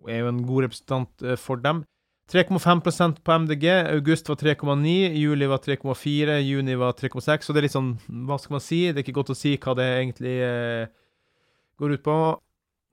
Er 0.09 0.25
jo 0.25 0.31
en 0.33 0.45
god 0.47 0.69
representant 0.69 1.27
uh, 1.27 1.37
for 1.41 1.63
dem. 1.63 1.85
3,5% 2.33 3.19
på 3.25 3.39
MDG. 3.45 3.67
August 3.93 4.31
var 4.31 4.39
3,9, 4.41 4.93
juli 5.21 5.49
var 5.51 5.61
3,4, 5.65 6.39
juni 6.47 6.79
var 6.81 6.95
3,6. 6.97 7.45
Så 7.45 7.53
det 7.53 7.61
er 7.61 7.67
litt 7.67 7.75
sånn, 7.75 7.93
hva 8.29 8.39
skal 8.41 8.57
man 8.57 8.65
si? 8.65 8.87
Det 8.89 9.03
er 9.03 9.05
ikke 9.05 9.19
godt 9.19 9.35
å 9.35 9.37
si 9.37 9.57
hva 9.61 9.75
det 9.77 9.89
egentlig 9.99 10.39
eh, 10.47 10.87
går 11.83 11.99
ut 11.99 12.05
på 12.07 12.17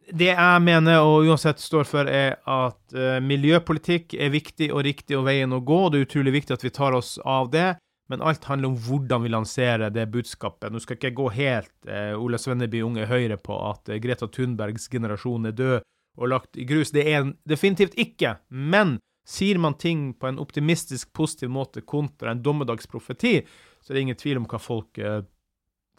det 0.10 0.32
jeg 0.32 0.62
mener, 0.66 1.04
og 1.06 1.28
uansett 1.30 1.62
står 1.62 1.86
for, 1.88 2.10
er 2.10 2.40
at 2.50 2.96
eh, 2.96 3.20
miljøpolitikk 3.22 4.16
er 4.18 4.32
viktig 4.34 4.72
og 4.74 4.84
riktig 4.88 5.18
og 5.20 5.28
veien 5.28 5.54
å 5.54 5.62
gå. 5.62 5.82
Det 5.90 6.00
er 6.00 6.08
utrolig 6.08 6.34
viktig 6.40 6.56
at 6.56 6.66
vi 6.66 6.74
tar 6.74 6.98
oss 6.98 7.18
av 7.26 7.52
det, 7.54 7.68
men 8.10 8.24
alt 8.26 8.48
handler 8.50 8.72
om 8.72 8.80
hvordan 8.88 9.24
vi 9.26 9.34
lanserer 9.34 9.94
det 9.94 10.08
budskapet. 10.10 10.72
Nå 10.74 10.82
skal 10.82 10.98
ikke 10.98 11.12
jeg 11.12 11.20
gå 11.20 11.28
helt 11.36 11.74
eh, 11.86 12.16
Ole 12.18 12.40
Svenneby 12.42 12.82
Unge 12.86 13.06
Høyre 13.10 13.38
på 13.38 13.58
at 13.70 13.92
uh, 13.92 14.00
Greta 14.02 14.30
Thunbergs 14.34 14.90
generasjon 14.90 15.52
er 15.52 15.58
død 15.58 15.78
og 16.20 16.34
lagt 16.34 16.60
i 16.60 16.68
grus. 16.68 16.92
Det 16.92 17.08
er 17.08 17.24
en 17.24 17.34
definitivt 17.48 17.98
ikke. 18.00 18.36
Men 18.50 18.98
sier 19.30 19.60
man 19.62 19.78
ting 19.80 20.12
på 20.20 20.28
en 20.28 20.40
optimistisk, 20.42 21.12
positiv 21.14 21.52
måte 21.54 21.82
kontra 21.82 22.34
en 22.34 22.44
dommedagsprofeti, 22.44 23.40
så 23.80 23.92
er 23.92 23.98
det 23.98 24.06
ingen 24.08 24.20
tvil 24.20 24.42
om 24.42 24.48
hva 24.50 24.60
folk 24.60 25.00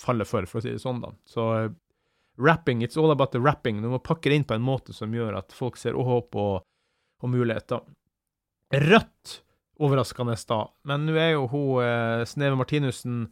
faller 0.01 0.29
for, 0.29 0.49
for 0.51 0.61
å 0.61 0.65
si 0.65 0.73
det 0.75 0.83
sånn, 0.83 1.03
da. 1.05 1.13
Så 1.29 1.47
rapping. 2.41 2.83
It's 2.83 2.97
all 2.97 3.11
about 3.11 3.33
the 3.33 3.41
rapping. 3.41 3.83
Du 3.83 3.89
må 3.89 3.99
pakke 3.99 4.31
det 4.31 4.41
inn 4.41 4.49
på 4.49 4.57
en 4.57 4.65
måte 4.65 4.97
som 4.97 5.15
gjør 5.15 5.39
at 5.41 5.55
folk 5.57 5.79
ser 5.81 5.99
håp 5.99 6.37
og, 6.37 6.65
og 7.21 7.33
muligheter. 7.33 7.85
Rødt, 8.71 9.41
overraskende 9.81 10.37
da. 10.49 10.61
Men 10.89 11.07
nå 11.09 11.17
er 11.19 11.35
jo 11.35 11.47
hun 11.53 11.85
eh, 11.85 12.25
Sneve 12.29 12.59
Martinussen 12.59 13.25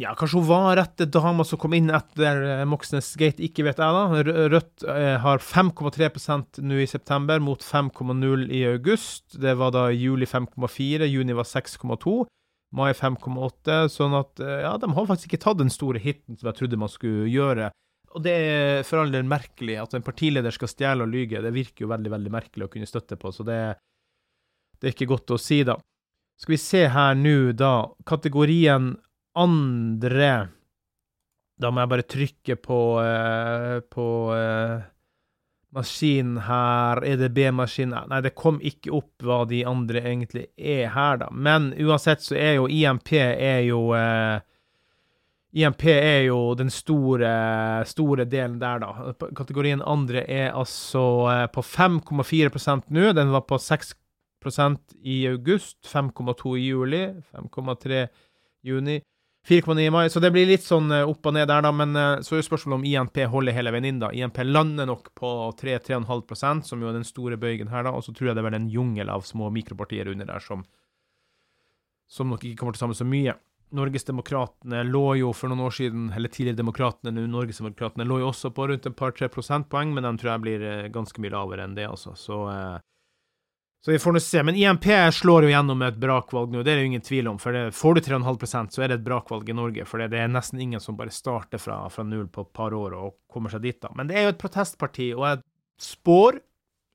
ja, 0.00 0.12
kanskje 0.18 0.40
hun 0.40 0.48
var 0.48 0.76
rette 0.76 1.06
dama 1.08 1.44
som 1.46 1.60
kom 1.60 1.74
inn 1.76 1.90
etter 1.94 2.42
eh, 2.44 2.62
Moxnes 2.68 3.12
Gate, 3.20 3.42
ikke 3.44 3.64
vet 3.66 3.80
jeg, 3.80 3.96
da. 3.96 4.22
Rødt 4.52 4.84
eh, 4.88 5.16
har 5.22 5.42
5,3% 5.44 6.60
nå 6.66 6.80
i 6.82 6.88
september, 6.90 7.40
mot 7.42 7.64
5,0 7.64 8.46
i 8.52 8.62
august. 8.68 9.38
Det 9.40 9.54
var 9.60 9.74
da 9.76 9.88
juli 9.94 10.28
5,4, 10.28 11.08
juni 11.08 11.36
var 11.38 11.48
6,2 11.48 12.22
mai 12.76 12.90
5,8. 12.96 13.78
Sånn 13.92 14.16
at 14.18 14.42
eh, 14.42 14.64
ja, 14.66 14.74
de 14.80 14.90
har 14.92 15.08
faktisk 15.08 15.32
ikke 15.32 15.44
tatt 15.46 15.62
den 15.62 15.72
store 15.72 16.02
hiten 16.02 16.38
som 16.38 16.50
jeg 16.50 16.60
trodde 16.60 16.80
man 16.80 16.92
skulle 16.92 17.30
gjøre. 17.32 17.70
Og 18.12 18.24
det 18.24 18.32
er 18.32 18.82
for 18.84 19.00
all 19.00 19.12
del 19.12 19.24
merkelig 19.24 19.78
at 19.80 19.94
en 19.96 20.04
partileder 20.04 20.52
skal 20.52 20.68
stjele 20.68 21.06
og 21.06 21.12
lyge. 21.12 21.40
Det 21.40 21.54
virker 21.54 21.86
jo 21.86 21.92
veldig, 21.94 22.12
veldig 22.12 22.34
merkelig 22.34 22.66
å 22.66 22.72
kunne 22.72 22.88
støtte 22.88 23.16
på, 23.20 23.32
så 23.32 23.46
det, 23.48 23.60
det 24.80 24.90
er 24.90 24.96
ikke 24.96 25.08
godt 25.14 25.32
å 25.32 25.40
si, 25.40 25.62
da. 25.64 25.78
Skal 26.40 26.56
vi 26.56 26.60
se 26.60 26.82
her 26.92 27.16
nå, 27.16 27.54
da. 27.56 27.86
Kategorien 28.08 28.92
andre 29.38 30.32
Da 31.62 31.70
må 31.70 31.82
jeg 31.82 31.90
bare 31.92 32.08
trykke 32.10 32.56
på, 32.58 32.78
uh, 33.00 33.78
på 33.92 34.06
uh, 34.34 34.82
maskin 35.72 36.36
her, 36.44 37.00
EDB-maskin 37.04 37.94
Nei, 38.08 38.20
det 38.24 38.34
kom 38.36 38.60
ikke 38.64 38.92
opp 38.96 39.24
hva 39.24 39.42
de 39.48 39.62
andre 39.68 40.02
egentlig 40.04 40.46
er 40.56 40.90
her, 40.92 41.20
da. 41.22 41.28
Men 41.32 41.72
uansett 41.80 42.24
så 42.24 42.36
er 42.36 42.58
jo 42.58 42.68
IMP 42.68 43.14
er 43.16 43.62
jo 43.64 43.80
eh, 43.96 44.42
IMP 45.62 45.86
er 45.92 46.26
jo 46.26 46.38
den 46.56 46.70
store, 46.72 47.32
store 47.88 48.26
delen 48.28 48.58
der, 48.60 48.84
da. 48.84 49.14
Kategorien 49.36 49.84
andre 49.84 50.26
er 50.28 50.52
altså 50.52 51.04
eh, 51.32 51.46
på 51.52 51.64
5,4% 51.64 52.92
nå. 52.92 53.08
Den 53.16 53.32
var 53.32 53.46
på 53.48 53.56
6% 53.60 54.98
i 55.00 55.22
august, 55.30 55.78
5,2 55.88 56.56
i 56.58 56.68
juli, 56.68 57.02
5,3 57.32 58.06
juni. 58.68 59.00
4,9 59.48 59.80
i 59.80 59.90
mai, 59.90 60.10
så 60.10 60.20
det 60.22 60.30
blir 60.30 60.46
litt 60.46 60.62
sånn 60.62 60.92
eh, 60.94 61.08
opp 61.08 61.26
og 61.26 61.34
ned 61.34 61.48
der, 61.50 61.64
da. 61.66 61.72
Men 61.74 61.96
eh, 61.98 62.20
så 62.22 62.36
er 62.36 62.42
jo 62.42 62.46
spørsmålet 62.46 62.78
om 62.78 62.84
INP 62.86 63.22
holder 63.32 63.56
hele 63.56 63.72
veien 63.74 63.88
inn, 63.90 64.02
da. 64.02 64.12
INP 64.14 64.38
lander 64.46 64.86
nok 64.86 65.10
på 65.18 65.30
3-3,5% 65.58 66.68
som 66.68 66.82
jo 66.82 66.90
er 66.90 66.98
den 66.98 67.06
store 67.06 67.38
bøygen 67.40 67.72
her, 67.72 67.88
da. 67.88 67.94
Og 67.96 68.06
så 68.06 68.14
tror 68.14 68.30
jeg 68.30 68.38
det 68.38 68.44
er 68.44 68.50
vel 68.50 68.58
en 68.60 68.70
jungel 68.70 69.10
av 69.10 69.26
små 69.26 69.50
mikropartier 69.54 70.12
under 70.12 70.30
der 70.30 70.44
som, 70.44 70.62
som 72.06 72.30
nok 72.30 72.46
ikke 72.46 72.62
kommer 72.62 72.76
til 72.76 72.84
å 72.84 72.86
samle 72.86 73.00
så 73.00 73.08
mye. 73.08 73.34
Norgesdemokratene 73.72 74.84
lå 74.84 75.04
jo 75.22 75.32
for 75.34 75.50
noen 75.50 75.64
år 75.66 75.74
siden, 75.74 76.10
eller 76.14 76.30
tidligere 76.30 76.60
Demokratene, 76.60 77.10
nå 77.16 77.24
Norgesdemokratene, 77.32 78.06
lå 78.06 78.20
jo 78.20 78.28
også 78.28 78.52
på 78.54 78.68
rundt 78.68 78.86
et 78.86 78.98
par-tre 78.98 79.30
prosentpoeng, 79.32 79.94
men 79.96 80.06
de 80.06 80.12
tror 80.20 80.34
jeg 80.34 80.44
blir 80.44 80.66
eh, 80.68 80.88
ganske 80.92 81.24
mye 81.24 81.34
lavere 81.34 81.66
enn 81.66 81.74
det, 81.78 81.88
altså. 81.88 82.14
Så 82.14 82.44
eh, 82.52 82.78
så 83.84 83.90
vi 83.90 83.98
får 83.98 84.12
nå 84.12 84.20
se. 84.20 84.42
Men 84.42 84.54
IMP 84.54 84.84
slår 85.12 85.42
jo 85.42 85.50
gjennom 85.50 85.78
med 85.78 85.88
et 85.88 85.98
brakvalg 85.98 86.52
nå, 86.52 86.60
det 86.62 86.70
er 86.70 86.78
det 86.78 86.84
jo 86.84 86.90
ingen 86.92 87.02
tvil 87.02 87.28
om. 87.32 87.38
For 87.42 87.56
det, 87.56 87.62
får 87.74 87.96
du 87.98 88.00
3,5% 88.06 88.76
så 88.76 88.84
er 88.84 88.92
det 88.92 89.00
et 89.00 89.08
brakvalg 89.08 89.48
i 89.50 89.56
Norge. 89.58 89.86
For 89.90 89.98
det, 89.98 90.12
det 90.12 90.20
er 90.22 90.30
nesten 90.30 90.60
ingen 90.62 90.82
som 90.82 90.94
bare 90.98 91.10
starter 91.10 91.58
fra, 91.58 91.80
fra, 91.90 92.04
null 92.06 92.28
på 92.30 92.44
et 92.46 92.52
par 92.54 92.76
år 92.78 92.94
og 92.94 93.16
kommer 93.32 93.50
seg 93.50 93.64
dit, 93.66 93.80
da. 93.82 93.90
Men 93.98 94.06
det 94.06 94.20
er 94.20 94.28
jo 94.28 94.34
et 94.36 94.42
protestparti, 94.42 95.08
og 95.16 95.26
jeg 95.26 95.42
spår, 95.82 96.38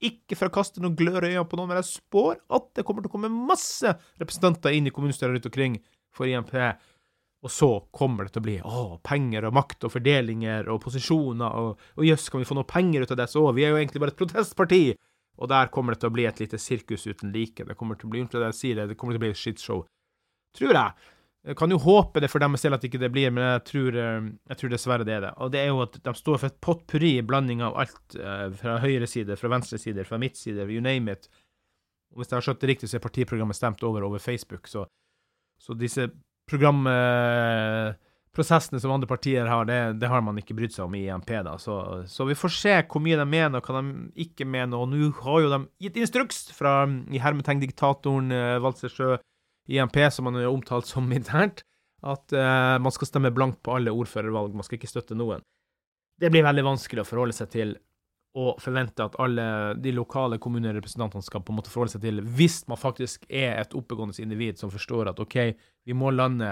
ikke 0.08 0.38
for 0.38 0.48
å 0.48 0.54
kaste 0.60 0.80
noen 0.80 0.96
glør 0.96 1.26
i 1.26 1.34
øynene 1.34 1.50
på 1.50 1.60
noen, 1.60 1.74
men 1.74 1.82
jeg 1.82 1.90
spår 1.90 2.38
at 2.56 2.70
det 2.78 2.86
kommer 2.88 3.04
til 3.04 3.12
å 3.12 3.16
komme 3.18 3.34
masse 3.34 3.92
representanter 4.22 4.78
inn 4.78 4.88
i 4.88 4.94
kommunestyret 4.94 5.34
rundt 5.34 5.50
omkring 5.50 5.76
for 6.16 6.30
IMP. 6.30 6.54
Og 7.44 7.52
så 7.52 7.70
kommer 7.92 8.26
det 8.26 8.38
til 8.38 8.46
å 8.46 8.48
bli 8.48 8.56
å, 8.64 8.86
penger 9.04 9.50
og 9.50 9.58
makt 9.58 9.90
og 9.90 9.94
fordelinger 9.98 10.72
og 10.72 10.80
posisjoner, 10.86 11.60
og, 11.60 11.90
og 12.00 12.08
jøss, 12.08 12.30
kan 12.32 12.40
vi 12.40 12.48
få 12.48 12.56
noe 12.56 12.70
penger 12.70 13.04
ut 13.04 13.12
av 13.12 13.20
det? 13.20 13.28
Så 13.34 13.44
vi 13.58 13.68
er 13.68 13.76
jo 13.76 13.82
egentlig 13.82 14.06
bare 14.06 14.16
et 14.16 14.24
protestparti. 14.24 14.82
Og 15.38 15.50
der 15.52 15.70
kommer 15.74 15.94
det 15.94 16.02
til 16.02 16.10
å 16.10 16.16
bli 16.16 16.26
et 16.26 16.40
lite 16.42 16.58
sirkus 16.62 17.06
uten 17.08 17.32
like. 17.34 17.66
Det 17.66 17.78
kommer 17.78 18.00
til 18.00 18.10
å 18.10 18.14
bli 18.16 18.26
det 18.26 18.56
sier, 18.58 18.88
det 18.88 18.98
kommer 18.98 19.14
til 19.14 19.22
å 19.22 19.26
bli 19.28 19.36
et 19.36 19.40
shitshow. 19.40 19.86
Tror 20.58 20.74
jeg. 20.74 21.14
Jeg 21.48 21.56
kan 21.56 21.72
jo 21.72 21.78
håpe 21.80 22.20
det 22.20 22.28
for 22.32 22.44
dem 22.44 22.58
selv 22.60 22.76
at 22.76 22.84
ikke 22.84 23.00
det 23.00 23.12
blir, 23.14 23.30
men 23.32 23.46
jeg 23.46 23.64
tror, 23.70 23.96
eh, 23.96 24.30
jeg 24.52 24.60
tror, 24.60 24.72
dessverre 24.74 25.06
det 25.08 25.14
er 25.16 25.22
det. 25.28 25.34
Og 25.40 25.52
det 25.54 25.62
er 25.62 25.70
jo 25.70 25.84
at 25.86 26.00
de 26.04 26.14
står 26.18 26.42
for 26.42 26.50
et 26.50 26.58
potpurri, 26.66 27.12
blanding 27.24 27.62
av 27.64 27.78
alt 27.84 28.18
eh, 28.20 28.48
fra 28.58 28.80
høyre 28.84 29.08
side, 29.08 29.38
fra 29.40 29.52
venstre 29.54 29.80
side, 29.80 30.04
fra 30.08 30.20
midt 30.20 30.40
side, 30.40 30.66
you 30.74 30.84
name 30.84 31.14
it. 31.14 31.30
Og 32.12 32.20
hvis 32.20 32.34
jeg 32.34 32.40
har 32.40 32.48
skjønt 32.50 32.66
det 32.66 32.72
riktig, 32.74 32.90
så 32.90 32.98
er 32.98 33.06
partiprogrammet 33.06 33.56
stemt 33.56 33.86
over 33.88 34.04
over 34.08 34.20
Facebook, 34.20 34.68
så, 34.68 34.84
så 35.62 35.78
disse 35.78 36.10
programmet 36.50 37.96
prosessene 38.38 38.80
som 38.82 38.94
andre 38.94 39.10
partier 39.10 39.48
har, 39.50 39.66
det, 39.68 39.80
det, 40.02 40.10
har 40.12 40.22
man 40.26 40.38
ikke 40.40 40.56
brydd 40.58 40.76
seg 40.76 40.86
om 40.86 40.96
i 40.98 41.08
IMP. 41.08 41.32
da, 41.46 41.58
så, 41.62 42.04
så, 42.10 42.28
vi 42.30 42.38
får 42.38 42.54
se 42.54 42.76
hvor 42.84 43.04
mye 43.04 43.18
de 43.20 43.26
mener, 43.30 43.58
og 43.60 43.66
hva 43.66 43.82
de 43.82 44.28
ikke 44.28 44.46
mener. 44.46 44.78
Og 44.78 44.92
nå 44.92 45.10
har 45.24 45.42
jo 45.44 45.54
de 45.54 45.62
gitt 45.88 45.98
instruks 46.02 46.46
fra 46.56 46.80
i 46.86 47.22
hermetegn 47.24 47.64
diktatoren 47.64 48.32
eh, 48.36 48.60
Walsersjø 48.64 49.18
IMP, 49.74 50.00
som 50.14 50.30
man 50.30 50.40
har 50.40 50.52
omtalt 50.52 50.88
som 50.88 51.10
internt, 51.12 51.66
at 52.06 52.34
eh, 52.36 52.78
man 52.84 52.94
skal 52.94 53.10
stemme 53.10 53.34
blankt 53.36 53.64
på 53.66 53.76
alle 53.80 53.96
ordførervalg. 53.96 54.56
Man 54.56 54.68
skal 54.68 54.80
ikke 54.80 54.92
støtte 54.92 55.18
noen. 55.18 55.44
Det 56.18 56.32
blir 56.34 56.46
veldig 56.46 56.66
vanskelig 56.66 57.04
å 57.04 57.10
forholde 57.10 57.36
seg 57.38 57.52
til 57.54 57.76
og 58.38 58.60
forvente 58.62 59.02
at 59.02 59.16
alle 59.22 59.44
de 59.82 59.92
lokale 59.96 60.38
kommunerepresentantene 60.42 61.26
skal 61.26 61.42
på 61.42 61.54
en 61.54 61.58
måte 61.58 61.72
forholde 61.74 61.96
seg 61.96 62.04
til, 62.04 62.22
hvis 62.38 62.60
man 62.70 62.78
faktisk 62.78 63.24
er 63.30 63.56
et 63.64 63.74
oppegående 63.78 64.14
individ 64.22 64.60
som 64.62 64.70
forstår 64.70 65.10
at 65.10 65.22
OK, 65.24 65.38
vi 65.58 65.96
må 65.98 66.12
lande 66.14 66.52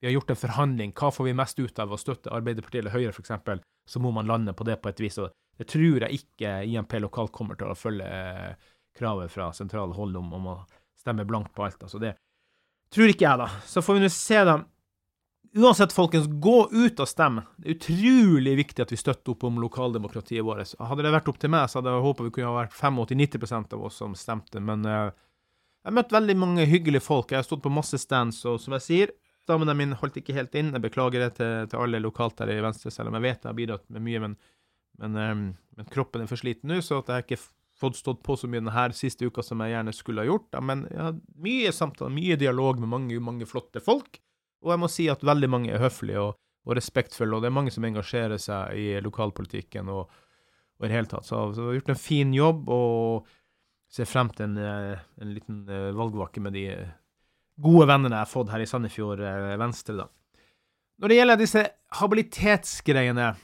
vi 0.00 0.06
har 0.06 0.12
gjort 0.12 0.30
en 0.30 0.36
forhandling, 0.36 0.92
hva 0.92 1.10
får 1.10 1.24
vi 1.24 1.34
mest 1.36 1.58
ut 1.58 1.78
av 1.78 1.92
å 1.92 1.98
støtte 2.00 2.32
Arbeiderpartiet 2.34 2.82
eller 2.82 2.94
Høyre, 2.94 3.14
f.eks., 3.14 3.62
så 3.86 4.02
må 4.02 4.10
man 4.12 4.26
lande 4.28 4.52
på 4.52 4.66
det 4.66 4.76
på 4.82 4.90
et 4.90 5.00
vis. 5.00 5.18
og 5.22 5.32
Det 5.56 5.68
tror 5.70 6.04
jeg 6.04 6.20
ikke 6.20 6.58
IMP 6.68 6.98
lokalt 7.00 7.32
kommer 7.32 7.56
til 7.56 7.70
å 7.70 7.78
følge 7.78 8.06
eh, 8.06 8.70
kravet 8.98 9.32
fra 9.32 9.52
sentrale 9.56 9.94
hold 9.96 10.16
om, 10.18 10.32
om, 10.36 10.48
å 10.52 10.56
stemme 11.00 11.24
blankt 11.24 11.54
på 11.54 11.64
alt. 11.64 11.82
altså 11.86 12.00
Det 12.02 12.16
tror 12.92 13.12
ikke 13.12 13.28
jeg, 13.28 13.40
da. 13.40 13.50
Så 13.64 13.84
får 13.84 13.96
vi 13.96 14.04
nå 14.04 14.10
se, 14.12 14.40
da. 14.48 14.58
Uansett, 15.56 15.94
folkens, 15.96 16.26
gå 16.28 16.56
ut 16.72 17.00
og 17.00 17.08
stem. 17.08 17.40
Det 17.56 17.70
er 17.70 17.76
utrolig 17.78 18.56
viktig 18.58 18.82
at 18.84 18.90
vi 18.92 18.98
støtter 19.00 19.32
opp 19.32 19.46
om 19.48 19.60
lokaldemokratiet 19.62 20.44
vårt. 20.44 20.74
Hadde 20.76 21.06
det 21.06 21.14
vært 21.14 21.30
opp 21.32 21.38
til 21.40 21.54
meg, 21.54 21.70
så 21.70 21.78
hadde 21.78 21.94
jeg 21.94 22.04
håpet 22.04 22.26
vi 22.26 22.34
kunne 22.36 22.50
ha 22.50 22.58
vært 22.58 22.76
85-90% 22.76 23.72
av 23.78 23.86
oss 23.88 24.02
som 24.02 24.18
stemte, 24.18 24.60
men 24.60 24.84
uh, 24.84 25.14
jeg 25.86 25.88
har 25.88 25.96
møtt 25.96 26.12
veldig 26.12 26.36
mange 26.36 26.66
hyggelige 26.68 27.06
folk. 27.06 27.30
Jeg 27.30 27.40
har 27.40 27.46
stått 27.46 27.62
på 27.64 27.72
masse 27.72 27.96
stands, 28.02 28.42
og 28.50 28.58
som 28.60 28.74
jeg 28.76 28.84
sier, 28.84 29.14
Damene 29.46 29.76
mine 29.78 29.98
holdt 30.00 30.18
ikke 30.20 30.34
helt 30.36 30.54
inn. 30.58 30.72
Jeg 30.74 30.84
beklager 30.84 31.22
det 31.22 31.36
til, 31.38 31.68
til, 31.70 31.80
alle 31.82 32.02
lokalt 32.02 32.40
her 32.42 32.50
i 32.50 32.62
Venstre, 32.64 32.90
selv 32.94 33.10
om 33.10 33.18
jeg 33.18 33.26
vet 33.28 33.44
jeg 33.44 33.50
har 33.50 33.58
bidratt 33.58 33.84
med 33.94 34.04
mye. 34.06 34.22
Men, 34.24 34.34
men, 35.02 35.20
um, 35.20 35.44
men 35.78 35.92
kroppen 35.92 36.24
er 36.24 36.30
for 36.30 36.40
sliten 36.40 36.72
nå, 36.72 36.80
så 36.84 37.00
at 37.02 37.12
jeg 37.12 37.26
ikke 37.26 37.42
fått 37.76 37.98
stått 38.00 38.22
på 38.24 38.36
så 38.40 38.48
mye 38.48 38.62
denne 38.62 38.86
siste 38.96 39.28
uka 39.28 39.44
som 39.44 39.60
jeg 39.62 39.74
gjerne 39.74 39.94
skulle 39.94 40.24
ha 40.24 40.30
gjort. 40.30 40.58
Men 40.64 40.86
jeg 40.90 41.02
har 41.02 41.16
mye 41.44 41.72
samtaler, 41.76 42.14
mye 42.16 42.38
dialog 42.40 42.80
med 42.82 42.92
mange, 42.92 43.20
mange 43.22 43.48
flotte 43.48 43.82
folk. 43.84 44.20
Og 44.64 44.72
jeg 44.72 44.82
må 44.82 44.90
si 44.90 45.08
at 45.12 45.24
veldig 45.26 45.50
mange 45.52 45.72
er 45.74 45.82
høflige 45.82 46.22
og, 46.22 46.38
og 46.66 46.78
respektfulle, 46.78 47.36
og 47.36 47.44
det 47.44 47.50
er 47.50 47.58
mange 47.58 47.74
som 47.74 47.84
engasjerer 47.86 48.40
seg 48.42 48.78
i 48.80 48.86
lokalpolitikken 49.04 49.90
og, 49.92 50.08
og 50.80 50.86
i 50.86 50.88
det 50.88 50.96
hele 50.96 51.10
tatt. 51.10 51.28
Så, 51.28 51.42
så 51.54 51.66
jeg 51.66 51.68
har 51.68 51.80
gjort 51.80 51.92
en 51.94 52.06
fin 52.06 52.32
jobb 52.34 52.70
og 52.72 53.34
ser 53.92 54.08
frem 54.08 54.32
til 54.34 54.48
en, 54.48 54.56
eh, 54.58 55.04
en 55.22 55.34
liten 55.34 55.60
eh, 55.70 55.92
valgvake 55.94 56.42
med 56.42 56.56
de 56.56 56.66
gode 57.62 57.88
vennene 57.88 58.18
jeg 58.18 58.26
har 58.26 58.30
fått 58.30 58.52
her 58.52 58.62
i 58.62 58.68
Sandefjord 58.68 59.22
eh, 59.24 59.56
Venstre, 59.60 59.96
da. 60.02 60.08
Når 60.96 61.12
det 61.12 61.18
gjelder 61.18 61.40
disse 61.40 61.62
habilitetsgreiene, 61.98 63.34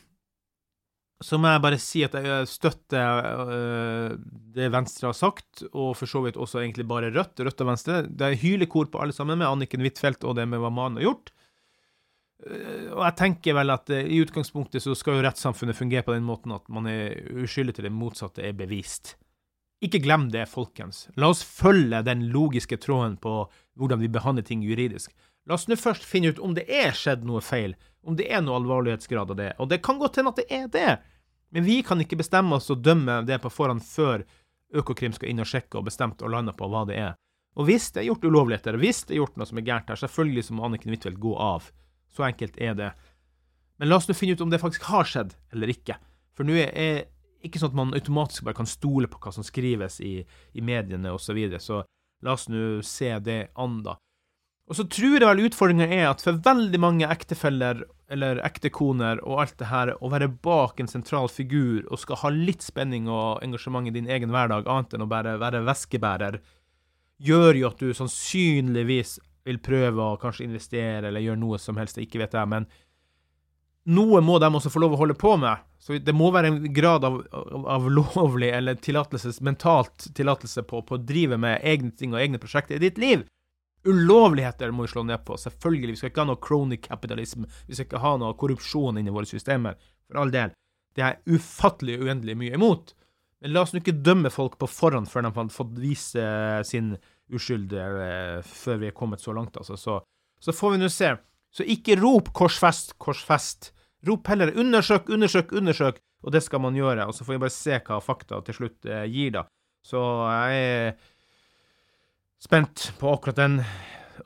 så 1.23 1.39
må 1.39 1.53
jeg 1.53 1.63
bare 1.63 1.79
si 1.79 2.01
at 2.03 2.15
jeg 2.17 2.49
støtter 2.51 3.27
øh, 3.45 4.15
det 4.57 4.71
Venstre 4.73 5.11
har 5.11 5.17
sagt, 5.17 5.65
og 5.71 5.93
for 5.99 6.11
så 6.11 6.25
vidt 6.25 6.41
også 6.41 6.63
egentlig 6.63 6.89
bare 6.89 7.13
Rødt, 7.15 7.45
Rødt 7.45 7.63
og 7.63 7.71
Venstre. 7.71 8.01
Det 8.09 8.27
er 8.27 8.41
hylekor 8.41 8.91
på 8.91 9.03
alle 9.05 9.15
sammen, 9.15 9.39
med 9.39 9.49
Anniken 9.49 9.85
Huitfeldt 9.85 10.27
og 10.27 10.37
det 10.41 10.49
med 10.49 10.65
hva 10.65 10.73
mannen 10.73 10.99
har 11.01 11.13
gjort. 11.13 11.33
Og 12.43 13.03
jeg 13.05 13.15
tenker 13.21 13.55
vel 13.55 13.71
at 13.71 13.93
i 13.95 14.19
utgangspunktet 14.19 14.83
så 14.83 14.97
skal 14.99 15.21
jo 15.21 15.23
rettssamfunnet 15.29 15.79
fungere 15.79 16.03
på 16.03 16.17
den 16.17 16.27
måten 16.27 16.51
at 16.57 16.65
man 16.75 16.89
er 16.91 17.15
uskyldig 17.39 17.77
til 17.77 17.87
det 17.87 17.93
motsatte 17.95 18.43
er 18.43 18.57
bevist. 18.59 19.15
Ikke 19.83 19.99
glem 20.03 20.29
det, 20.31 20.47
folkens. 20.47 21.09
La 21.19 21.33
oss 21.33 21.43
følge 21.43 22.05
den 22.07 22.29
logiske 22.31 22.79
tråden 22.79 23.17
på 23.23 23.35
hvordan 23.79 24.03
vi 24.03 24.11
behandler 24.13 24.47
ting 24.47 24.63
juridisk. 24.63 25.11
La 25.49 25.57
oss 25.57 25.67
nå 25.67 25.75
først 25.79 26.05
finne 26.07 26.31
ut 26.31 26.43
om 26.43 26.55
det 26.55 26.69
er 26.71 26.95
skjedd 26.95 27.25
noe 27.27 27.43
feil, 27.43 27.75
om 28.07 28.15
det 28.19 28.29
er 28.31 28.45
noe 28.45 28.61
alvorlighetsgrad 28.61 29.33
av 29.35 29.41
det. 29.41 29.49
Og 29.59 29.71
det 29.73 29.81
kan 29.83 29.99
godt 29.99 30.21
hende 30.21 30.31
at 30.31 30.39
det 30.39 30.47
er 30.55 30.69
det, 30.71 30.93
men 31.53 31.67
vi 31.67 31.81
kan 31.85 32.01
ikke 32.01 32.21
bestemme 32.21 32.57
oss 32.57 32.71
og 32.73 32.85
dømme 32.85 33.21
det 33.27 33.41
på 33.43 33.51
forhånd 33.53 33.83
før 33.85 34.23
Økokrim 34.73 35.13
skal 35.13 35.29
inn 35.29 35.43
og 35.43 35.51
sjekke 35.51 35.77
og 35.77 35.89
bestemt 35.91 36.23
og 36.25 36.33
lande 36.33 36.55
på 36.57 36.65
hva 36.71 36.87
det 36.89 36.97
er. 36.97 37.17
Og 37.61 37.67
hvis 37.69 37.91
det 37.93 38.01
er 38.01 38.09
gjort 38.09 38.25
ulovligheter, 38.25 38.79
hvis 38.81 39.03
det 39.05 39.17
er 39.17 39.21
gjort 39.21 39.35
noe 39.37 39.49
som 39.51 39.59
er 39.61 39.67
gærent 39.67 39.91
her, 39.93 40.01
selvfølgelig 40.01 40.47
så 40.47 40.55
må 40.57 40.65
Anniken 40.65 40.95
Huitfeldt 40.95 41.21
gå 41.21 41.35
av. 41.37 41.67
Så 42.09 42.25
enkelt 42.25 42.57
er 42.57 42.79
det. 42.79 42.89
Men 43.77 43.91
la 43.91 43.99
oss 43.99 44.09
nå 44.09 44.17
finne 44.17 44.39
ut 44.39 44.45
om 44.47 44.53
det 44.53 44.63
faktisk 44.63 44.87
har 44.89 45.05
skjedd 45.09 45.35
eller 45.53 45.75
ikke. 45.75 45.99
For 46.33 46.49
nå 46.49 46.57
er 46.63 47.11
ikke 47.43 47.61
sånn 47.61 47.73
at 47.73 47.79
man 47.79 47.97
automatisk 47.97 48.47
bare 48.47 48.59
kan 48.61 48.71
stole 48.71 49.11
på 49.11 49.21
hva 49.23 49.33
som 49.35 49.47
skrives 49.47 50.01
i, 50.05 50.21
i 50.55 50.65
mediene 50.65 51.13
osv. 51.13 51.33
Så, 51.33 51.37
videre. 51.37 51.61
så 51.63 51.83
la 52.23 52.37
oss 52.37 52.49
nå 52.53 52.81
se 52.87 53.11
det 53.25 53.41
an, 53.61 53.83
da. 53.87 53.97
Og 54.71 54.79
så 54.79 54.85
tror 54.87 55.17
jeg 55.19 55.27
vel 55.27 55.43
utfordringa 55.49 55.89
er 55.91 56.07
at 56.09 56.23
for 56.23 56.39
veldig 56.45 56.79
mange 56.81 57.09
ektefeller 57.11 57.83
eller 58.13 58.39
ektekoner 58.47 59.19
og 59.27 59.43
alt 59.43 59.57
det 59.59 59.71
her, 59.73 59.95
å 59.99 60.11
være 60.13 60.31
bak 60.45 60.81
en 60.81 60.91
sentral 60.91 61.29
figur 61.33 61.83
og 61.89 62.01
skal 62.01 62.21
ha 62.23 62.31
litt 62.33 62.63
spenning 62.65 63.09
og 63.11 63.43
engasjement 63.45 63.89
i 63.91 63.95
din 63.95 64.09
egen 64.09 64.33
hverdag, 64.33 64.69
annet 64.71 64.95
enn 64.95 65.05
å 65.05 65.11
bare 65.11 65.35
være 65.43 65.65
veskebærer, 65.67 66.39
gjør 67.23 67.59
jo 67.59 67.69
at 67.69 67.83
du 67.83 67.93
sannsynligvis 67.97 69.19
vil 69.49 69.59
prøve 69.65 70.07
å 70.07 70.19
kanskje 70.23 70.47
investere 70.47 71.11
eller 71.11 71.25
gjøre 71.25 71.43
noe 71.43 71.59
som 71.59 71.79
helst, 71.81 71.99
ikke 71.99 72.23
vet 72.23 72.37
jeg, 72.39 72.51
men 72.51 72.69
noe 73.91 74.21
må 74.23 74.39
de 74.39 74.49
også 74.49 74.71
få 74.71 74.83
lov 74.83 74.95
å 74.95 75.03
holde 75.03 75.19
på 75.19 75.35
med. 75.41 75.63
Så 75.83 75.99
det 75.99 76.15
må 76.15 76.29
være 76.31 76.53
en 76.53 76.59
grad 76.75 77.05
av, 77.05 77.17
av 77.67 77.89
lovlig 77.91 78.53
eller 78.55 78.79
tillatelse, 78.79 79.33
mentalt 79.43 80.07
tillatelse 80.15 80.63
på, 80.69 80.85
på 80.87 80.95
å 80.95 81.03
drive 81.03 81.39
med 81.43 81.65
egne 81.67 81.91
ting 81.99 82.15
og 82.15 82.21
egne 82.23 82.39
prosjekter 82.43 82.79
i 82.79 82.85
ditt 82.85 83.01
liv. 83.03 83.25
Ulovligheter 83.83 84.71
må 84.71 84.87
vi 84.87 84.93
slå 84.93 85.03
ned 85.09 85.25
på, 85.27 85.35
selvfølgelig. 85.43 85.97
Vi 85.97 85.99
skal 85.99 86.13
ikke 86.13 86.23
ha 86.23 86.29
noe 86.31 86.43
crony 86.43 86.79
capitalism. 86.79 87.49
Vi 87.67 87.75
skal 87.75 87.89
ikke 87.89 88.03
ha 88.05 88.13
noe 88.21 88.37
korrupsjon 88.39 89.01
inni 89.01 89.15
våre 89.15 89.27
systemer. 89.27 89.75
For 90.07 90.23
all 90.23 90.31
del. 90.31 90.55
Det 90.95 91.03
er 91.03 91.19
ufattelig 91.27 91.99
uendelig 92.05 92.37
mye 92.39 92.61
imot. 92.61 92.95
Men 93.43 93.57
la 93.57 93.65
oss 93.65 93.75
nå 93.75 93.83
ikke 93.83 93.99
dømme 94.07 94.31
folk 94.31 94.55
på 94.61 94.69
forhånd 94.71 95.11
før 95.11 95.27
de 95.27 95.35
har 95.35 95.51
fått 95.51 95.75
vise 95.83 96.27
sin 96.69 96.95
uskyld 97.33 97.75
eh, 97.75 98.39
før 98.47 98.79
vi 98.85 98.93
er 98.93 98.95
kommet 98.95 99.25
så 99.25 99.35
langt, 99.35 99.57
altså. 99.59 99.75
Så, 99.75 99.99
så 100.39 100.55
får 100.55 100.77
vi 100.77 100.83
nå 100.85 100.91
se. 100.93 101.11
Så 101.53 101.67
ikke 101.69 101.99
rop 102.01 102.33
'korsfest, 102.33 102.97
korsfest'. 102.99 103.73
Rop 104.09 104.27
heller 104.27 104.53
'undersøk, 104.57 105.09
undersøk, 105.09 105.53
undersøk', 105.53 106.01
og 106.25 106.33
det 106.33 106.43
skal 106.43 106.61
man 106.61 106.75
gjøre. 106.75 107.07
Og 107.07 107.15
så 107.15 107.25
får 107.25 107.35
vi 107.35 107.45
bare 107.45 107.51
se 107.51 107.79
hva 107.79 108.01
fakta 108.01 108.41
til 108.45 108.55
slutt 108.55 108.87
eh, 108.87 109.05
gir, 109.07 109.31
da. 109.31 109.45
Så 109.85 109.99
jeg 110.31 110.63
er 110.63 110.95
spent 112.43 112.93
på 112.99 113.13
akkurat 113.13 113.37
den. 113.37 113.61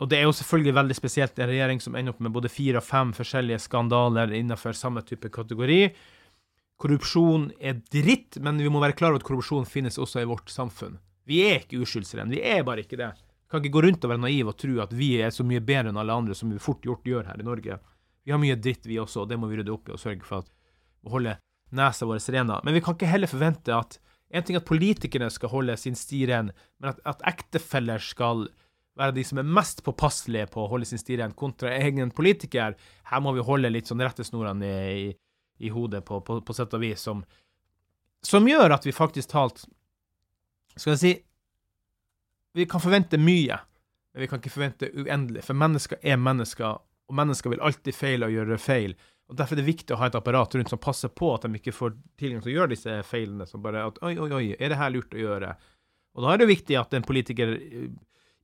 Og 0.00 0.08
det 0.10 0.18
er 0.18 0.26
jo 0.26 0.34
selvfølgelig 0.36 0.74
veldig 0.76 0.96
spesielt 0.96 1.38
en 1.38 1.48
regjering 1.48 1.80
som 1.80 1.96
ender 1.96 2.12
opp 2.12 2.20
med 2.20 2.32
både 2.32 2.52
fire 2.52 2.78
og 2.78 2.84
fem 2.84 3.12
forskjellige 3.16 3.62
skandaler 3.64 4.32
innenfor 4.32 4.76
samme 4.76 5.02
type 5.06 5.30
kategori. 5.32 5.94
Korrupsjon 6.76 7.50
er 7.60 7.78
dritt, 7.92 8.36
men 8.44 8.60
vi 8.60 8.68
må 8.68 8.82
være 8.82 8.96
klar 8.98 9.14
over 9.14 9.22
at 9.22 9.28
korrupsjon 9.28 9.68
finnes 9.68 9.96
også 9.98 10.20
i 10.20 10.28
vårt 10.28 10.52
samfunn. 10.52 10.98
Vi 11.26 11.40
er 11.48 11.62
ikke 11.62 11.80
uskyldsrenn. 11.82 12.30
Vi 12.30 12.42
er 12.44 12.66
bare 12.66 12.84
ikke 12.84 12.98
det. 13.00 13.14
Kan 13.50 13.62
ikke 13.62 13.76
gå 13.76 13.82
rundt 13.86 14.04
og 14.04 14.10
være 14.10 14.24
naiv 14.24 14.50
og 14.50 14.56
tro 14.58 14.80
at 14.82 14.94
vi 14.96 15.12
er 15.22 15.30
så 15.34 15.44
mye 15.46 15.62
bedre 15.62 15.92
enn 15.92 16.00
alle 16.00 16.14
andre, 16.14 16.34
som 16.34 16.50
vi 16.50 16.62
fort 16.62 16.82
gjort 16.84 17.06
gjør 17.06 17.28
her 17.30 17.42
i 17.42 17.46
Norge. 17.46 17.78
Vi 18.26 18.34
har 18.34 18.42
mye 18.42 18.58
dritt, 18.58 18.88
vi 18.88 18.98
også, 18.98 19.22
og 19.22 19.30
det 19.30 19.38
må 19.38 19.46
vi 19.50 19.60
rydde 19.60 19.74
opp 19.74 19.90
i 19.90 19.94
og 19.94 20.02
sørge 20.02 20.26
for 20.26 20.42
at 20.42 20.50
å 21.06 21.12
holde 21.14 21.36
nesa 21.76 22.08
vår 22.08 22.22
rena. 22.34 22.58
Men 22.64 22.74
vi 22.74 22.82
kan 22.82 22.96
ikke 22.96 23.10
heller 23.10 23.30
forvente 23.30 23.74
at 23.74 23.98
en 24.34 24.42
ting 24.42 24.58
at 24.58 24.66
politikerne 24.66 25.28
skal 25.30 25.52
holde 25.52 25.76
sin 25.78 25.94
sti 25.98 26.24
ren, 26.30 26.50
men 26.82 26.90
at, 26.90 26.98
at, 27.06 27.22
ektefeller 27.30 28.02
skal 28.02 28.48
være 28.98 29.14
de 29.18 29.24
som 29.28 29.38
er 29.38 29.54
mest 29.58 29.84
påpasselige 29.86 30.48
på 30.50 30.64
å 30.64 30.70
holde 30.72 30.88
sin 30.88 31.00
sti 31.00 31.20
ren, 31.20 31.36
kontra 31.36 31.74
egen 31.76 32.10
politiker. 32.16 32.74
Her 33.10 33.22
må 33.22 33.36
vi 33.36 33.44
holde 33.46 33.70
litt 33.70 33.90
sånn 33.90 34.02
rettesnorene 34.02 34.72
i, 34.90 35.06
i, 35.06 35.14
i, 35.68 35.70
hodet, 35.70 36.02
på, 36.08 36.18
på, 36.26 36.40
på, 36.42 36.56
sett 36.56 36.74
og 36.74 36.82
vis, 36.82 37.04
som, 37.06 37.22
som 38.24 38.48
gjør 38.48 38.74
at 38.78 38.86
vi 38.88 38.96
faktisk 38.96 39.30
talt 39.30 39.66
Skal 40.76 40.96
jeg 40.96 41.00
si 41.00 41.12
Vi 42.56 42.64
kan 42.66 42.80
forvente 42.80 43.18
mye, 43.20 43.58
men 44.14 44.22
vi 44.24 44.28
kan 44.30 44.40
ikke 44.40 44.54
forvente 44.54 44.88
uendelig, 44.96 45.44
for 45.44 45.58
mennesker 45.60 46.00
er 46.00 46.16
mennesker, 46.16 46.78
og 47.06 47.18
mennesker 47.18 47.52
vil 47.52 47.60
alltid 47.60 47.94
feile 47.94 48.30
og 48.30 48.32
gjøre 48.32 48.56
feil. 48.58 48.94
Og 49.28 49.36
Derfor 49.36 49.56
er 49.56 49.60
det 49.60 49.66
viktig 49.66 49.92
å 49.92 49.98
ha 50.00 50.08
et 50.08 50.16
apparat 50.16 50.54
rundt 50.56 50.70
som 50.72 50.80
passer 50.80 51.10
på 51.12 51.32
at 51.34 51.44
de 51.44 51.58
ikke 51.58 51.74
får 51.74 51.96
tilgang 52.18 52.40
til 52.40 52.52
å 52.52 52.56
gjøre 52.60 52.72
disse 52.72 52.94
feilene. 53.04 53.46
som 53.46 53.62
bare 53.62 53.84
at, 53.90 53.98
oi, 54.06 54.14
oi, 54.16 54.30
oi, 54.32 54.44
er 54.54 54.72
det 54.72 54.78
her 54.80 54.94
lurt 54.94 55.14
å 55.14 55.20
gjøre? 55.20 55.52
Og 56.16 56.24
Da 56.24 56.32
er 56.32 56.40
det 56.40 56.48
viktig 56.48 56.78
at 56.80 56.94
en 56.96 57.04
politiker 57.04 57.52
eh, 57.58 57.88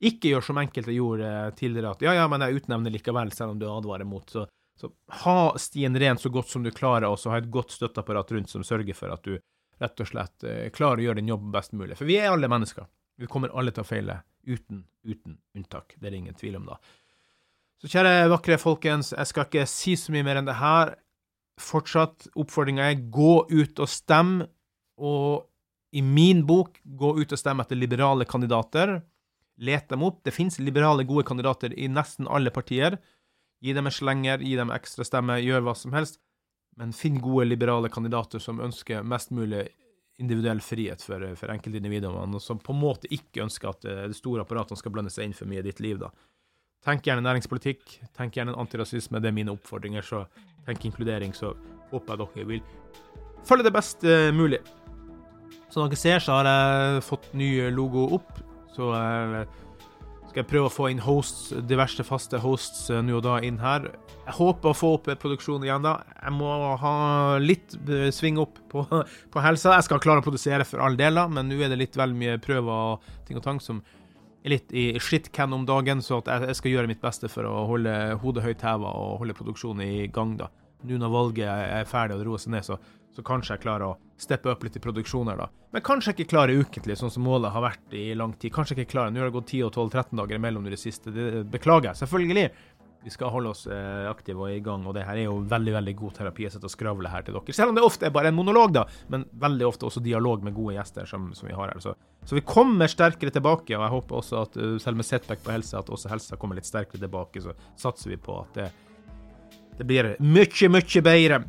ikke 0.03 0.33
gjør 0.33 0.45
som 0.45 0.59
enkelte 0.59 0.93
gjorde 0.93 1.29
tidligere, 1.57 1.95
at 1.95 2.03
ja, 2.05 2.13
ja, 2.19 2.27
men 2.29 2.43
jeg 2.43 2.61
utnevner 2.61 2.93
likevel, 2.93 3.31
selv 3.33 3.55
om 3.55 3.59
du 3.59 3.65
advarer 3.69 4.05
mot. 4.05 4.29
Så, 4.29 4.45
så 4.77 4.91
ha 5.23 5.53
stien 5.57 5.97
ren 5.97 6.19
så 6.21 6.29
godt 6.29 6.51
som 6.51 6.61
du 6.61 6.69
klarer, 6.69 7.07
og 7.09 7.17
så 7.17 7.31
ha 7.33 7.39
et 7.41 7.49
godt 7.49 7.73
støtteapparat 7.73 8.35
rundt 8.35 8.51
som 8.51 8.67
sørger 8.67 8.97
for 8.97 9.15
at 9.15 9.25
du 9.25 9.39
rett 9.81 10.03
og 10.03 10.09
slett 10.11 10.45
eh, 10.45 10.67
klarer 10.75 11.01
å 11.01 11.07
gjøre 11.07 11.23
din 11.23 11.31
jobb 11.33 11.49
best 11.55 11.73
mulig. 11.73 11.97
For 11.97 12.05
vi 12.05 12.19
er 12.21 12.29
alle 12.29 12.51
mennesker. 12.51 12.85
Vi 13.19 13.29
kommer 13.29 13.53
alle 13.53 13.73
til 13.73 13.83
å 13.83 13.87
feile, 13.87 14.19
uten, 14.47 14.83
uten 15.05 15.37
unntak. 15.57 15.95
Det 15.97 16.07
er 16.07 16.15
det 16.15 16.21
ingen 16.23 16.37
tvil 16.37 16.57
om, 16.59 16.67
da. 16.73 16.79
Så 17.83 17.89
kjære 17.91 18.29
vakre 18.31 18.57
folkens, 18.61 19.11
jeg 19.11 19.29
skal 19.29 19.47
ikke 19.49 19.65
si 19.67 19.97
så 19.99 20.13
mye 20.15 20.25
mer 20.25 20.39
enn 20.39 20.47
det 20.47 20.55
her. 20.55 20.93
Fortsatt 21.59 22.29
oppfordringa 22.39 22.85
er 22.89 23.01
gå 23.13 23.43
ut 23.51 23.81
og 23.83 23.89
stem, 23.91 24.37
og 24.97 25.49
i 25.93 26.01
min 26.01 26.45
bok 26.47 26.79
gå 26.83 27.11
ut 27.19 27.35
og 27.35 27.39
stemme 27.39 27.65
etter 27.65 27.77
liberale 27.77 28.25
kandidater. 28.29 29.01
Let 29.61 29.91
dem 29.91 30.05
opp. 30.07 30.23
Det 30.25 30.33
fins 30.33 30.57
liberale, 30.63 31.05
gode 31.05 31.25
kandidater 31.27 31.75
i 31.77 31.89
nesten 31.91 32.29
alle 32.31 32.53
partier. 32.55 32.97
Gi 33.63 33.75
dem 33.75 33.87
en 33.87 33.93
slenger, 33.93 34.41
gi 34.41 34.55
dem 34.57 34.73
ekstra 34.73 35.05
stemme, 35.05 35.37
gjør 35.43 35.67
hva 35.67 35.75
som 35.77 35.93
helst. 35.93 36.17
Men 36.79 36.95
finn 36.97 37.19
gode, 37.21 37.45
liberale 37.51 37.91
kandidater 37.93 38.41
som 38.41 38.63
ønsker 38.63 39.05
mest 39.05 39.29
mulig 39.35 39.67
individuell 40.21 40.61
frihet 40.61 41.01
for, 41.01 41.23
for 41.39 41.53
enkeltindividene, 41.53 42.39
som 42.43 42.59
på 42.61 42.75
en 42.75 42.81
måte 42.83 43.09
ikke 43.09 43.41
ønsker 43.45 43.71
at 43.71 43.87
det 44.11 44.17
store 44.17 44.43
apparatene 44.45 44.77
skal 44.77 44.93
blande 44.93 45.13
seg 45.13 45.25
inn 45.25 45.33
for 45.37 45.49
mye 45.49 45.63
i 45.63 45.65
ditt 45.65 45.81
liv. 45.81 45.97
da. 46.03 46.11
Tenk 46.83 47.05
gjerne 47.07 47.23
næringspolitikk. 47.23 47.83
Tenk 48.17 48.35
gjerne 48.35 48.55
antirasisme. 48.59 49.21
Det 49.23 49.29
er 49.31 49.35
mine 49.35 49.53
oppfordringer. 49.55 50.03
Så 50.03 50.25
tenk 50.67 50.83
inkludering. 50.89 51.31
Så 51.35 51.53
håper 51.93 52.17
jeg 52.17 52.19
dere 52.23 52.47
vil 52.49 52.63
følge 53.47 53.67
det 53.67 53.75
best 53.75 54.03
uh, 54.03 54.31
mulig. 54.35 54.59
Som 55.71 55.87
dere 55.87 55.99
ser, 55.99 56.19
så 56.23 56.39
har 56.39 56.49
jeg 56.49 57.05
fått 57.07 57.29
ny 57.39 57.49
logo 57.71 58.09
opp. 58.19 58.35
Så 58.75 58.91
uh, 58.91 59.43
skal 60.33 60.41
jeg 60.41 60.49
prøve 60.49 60.65
å 60.65 60.73
få 60.73 60.87
inn 60.89 61.01
hosts, 61.05 61.51
diverse 61.69 62.01
faste 62.07 62.39
hosts 62.41 62.87
uh, 62.89 63.03
nå 63.05 63.19
og 63.19 63.21
da 63.21 63.35
inn 63.45 63.59
her. 63.61 63.85
Jeg 64.23 64.33
håper 64.39 64.71
å 64.71 64.73
få 64.73 64.89
opp 64.95 65.09
produksjonen 65.21 65.67
igjen 65.67 65.85
da. 65.85 65.99
Jeg 66.17 66.33
må 66.33 66.49
ha 66.81 66.93
litt 67.37 67.75
sving 68.15 68.39
opp 68.41 68.57
på, 68.71 68.81
på 69.33 69.43
helsa. 69.45 69.75
Jeg 69.77 69.85
skal 69.85 70.01
klare 70.01 70.23
å 70.23 70.25
produsere 70.25 70.65
for 70.65 70.81
all 70.81 70.97
del, 70.97 71.21
da, 71.21 71.27
men 71.29 71.51
nå 71.51 71.59
er 71.61 71.69
det 71.69 71.77
litt 71.83 71.99
vel 71.99 72.17
mye 72.17 72.39
prøver 72.41 72.95
og 72.95 73.05
ting 73.27 73.37
og 73.37 73.45
tang 73.45 73.61
som 73.61 73.83
er 74.43 74.55
litt 74.55 74.73
i 74.73 74.87
shit-can 74.97 75.53
om 75.53 75.67
dagen, 75.69 76.01
så 76.01 76.23
at 76.23 76.49
jeg 76.49 76.57
skal 76.57 76.73
gjøre 76.73 76.89
mitt 76.89 77.03
beste 77.03 77.29
for 77.29 77.45
å 77.45 77.67
holde 77.69 77.93
hodet 78.23 78.47
høyt 78.47 78.65
heva 78.65 78.89
og 78.89 79.21
holde 79.21 79.37
produksjonen 79.37 79.85
i 79.85 80.07
gang. 80.09 80.33
da. 80.41 80.49
Nå 80.83 80.99
når 80.99 81.13
valget 81.13 81.47
er 81.47 81.87
ferdig 81.89 82.17
og 82.17 82.21
det 82.21 82.27
roer 82.27 82.43
seg 82.43 82.53
ned, 82.55 82.67
så, 82.67 82.77
så, 83.13 83.23
kanskje 83.25 83.55
jeg 83.55 83.63
klarer 83.63 83.87
å 83.87 83.97
steppe 84.19 84.51
opp 84.51 84.63
litt 84.65 84.77
i 84.79 84.83
produksjoner, 84.83 85.39
da. 85.39 85.49
Men 85.73 85.85
kanskje 85.85 86.11
jeg 86.11 86.19
ikke 86.19 86.33
klarer 86.35 86.59
ukentlig, 86.59 86.97
sånn 86.99 87.11
som 87.13 87.25
målet 87.25 87.53
har 87.53 87.63
vært 87.65 87.95
i 87.97 88.05
lang 88.17 88.35
tid. 88.37 88.53
Kanskje 88.53 88.75
jeg 88.75 88.85
ikke 88.85 88.95
klarer. 88.97 89.13
Nå 89.13 89.23
har 89.23 89.31
det 89.31 89.37
gått 89.37 89.51
10 89.51 89.67
og 89.67 89.73
12-13 89.73 90.21
dager 90.21 90.39
imellom 90.39 90.69
det 90.69 90.81
siste. 90.81 91.13
Det 91.13 91.43
beklager 91.53 91.91
jeg, 91.91 92.03
selvfølgelig. 92.03 92.49
Vi 93.03 93.09
skal 93.09 93.31
holde 93.33 93.51
oss 93.51 93.65
eh, 93.67 94.05
aktive 94.07 94.45
og 94.45 94.51
i 94.53 94.61
gang, 94.63 94.85
og 94.87 94.95
det 94.95 95.03
her 95.03 95.19
er 95.19 95.25
jo 95.27 95.41
veldig 95.51 95.73
veldig 95.75 95.93
god 95.99 96.13
terapi. 96.19 96.45
Jeg 96.45 96.53
sitter 96.53 96.69
og 96.69 96.73
skravler 96.73 97.11
her 97.11 97.25
til 97.27 97.35
dere. 97.35 97.55
Selv 97.55 97.73
om 97.73 97.77
det 97.77 97.83
ofte 97.83 98.07
er 98.07 98.13
bare 98.15 98.31
en 98.31 98.37
monolog, 98.37 98.71
da, 98.77 98.85
men 99.11 99.25
veldig 99.43 99.67
ofte 99.67 99.89
også 99.89 100.03
dialog 100.03 100.45
med 100.45 100.55
gode 100.55 100.77
gjester 100.77 101.09
som, 101.09 101.27
som 101.35 101.49
vi 101.49 101.57
har 101.57 101.73
her. 101.73 101.83
Så, 101.83 101.97
så, 102.23 102.37
vi 102.37 102.45
kommer 102.47 102.91
sterkere 102.91 103.33
tilbake, 103.35 103.75
og 103.75 103.83
jeg 103.83 103.95
håper 103.97 104.19
også 104.21 104.39
at 104.45 104.55
uh, 104.55 104.77
selv 104.79 105.01
med 105.01 105.07
setback 105.09 105.43
på 105.43 105.51
helse, 105.51 105.75
at 105.75 105.91
også 105.91 106.13
helsa 106.13 106.39
kommer 106.39 106.59
litt 106.59 106.69
sterkere 106.69 107.03
tilbake. 107.03 107.43
Så 107.43 107.57
satser 107.75 108.13
vi 108.13 108.21
på 108.23 108.39
at 108.45 108.61
det, 108.61 108.69
det 109.77 109.85
blir 109.89 110.15
mye, 110.19 110.69
mye 110.69 111.01
bedre. 111.05 111.43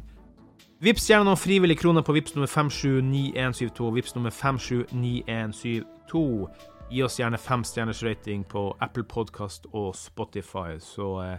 Vips 0.85 1.07
gjerne 1.09 1.25
noen 1.25 1.39
frivillige 1.41 1.81
kroner 1.81 2.03
på 2.05 2.13
Vips 2.13 2.35
nummer 2.35 2.51
579172. 2.51 3.91
Vips 3.95 4.15
nummer 4.17 4.33
579172. 4.35 6.49
Gi 6.91 7.03
oss 7.07 7.19
gjerne 7.21 7.39
fem 7.41 7.65
stjerners 7.65 8.03
rating 8.05 8.45
på 8.45 8.77
Apple 8.85 9.05
Podkast 9.09 9.67
og 9.73 9.95
Spotify. 9.97 10.77
Så 10.83 11.09
eh, 11.23 11.39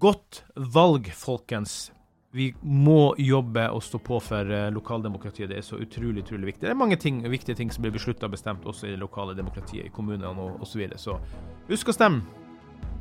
godt 0.00 0.44
valg, 0.54 1.12
folkens. 1.12 1.92
vi 2.32 2.54
må 2.62 3.14
jobbe 3.18 3.70
og 3.72 3.82
stå 3.82 3.98
på 4.04 4.20
for 4.20 4.50
eh, 4.52 4.72
lokaldemokratiet. 4.72 5.48
Det 5.50 5.58
er 5.58 5.62
så 5.66 5.76
utrolig 5.76 6.22
utrolig 6.24 6.46
viktig. 6.52 6.66
Det 6.66 6.70
er 6.70 6.74
mange 6.74 6.96
ting, 6.96 7.30
viktige 7.30 7.56
ting 7.56 7.72
som 7.72 7.82
blir 7.82 7.92
beslutta 7.92 8.26
og 8.26 8.32
bestemt 8.32 8.64
også 8.64 8.86
i 8.86 8.90
det 8.90 8.98
lokale 9.00 9.36
demokratiet, 9.36 9.86
i 9.86 9.92
kommunene 9.92 10.28
osv. 10.28 10.64
Så, 10.64 10.78
videre. 10.78 10.98
så 10.98 11.18
husk 11.68 11.88
å 11.88 11.92
stemme. 11.92 12.20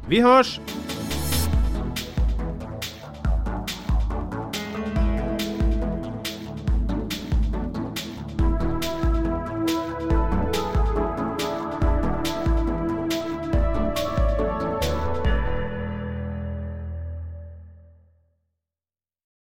Vi 0.08 0.22
hørs! 0.24 0.60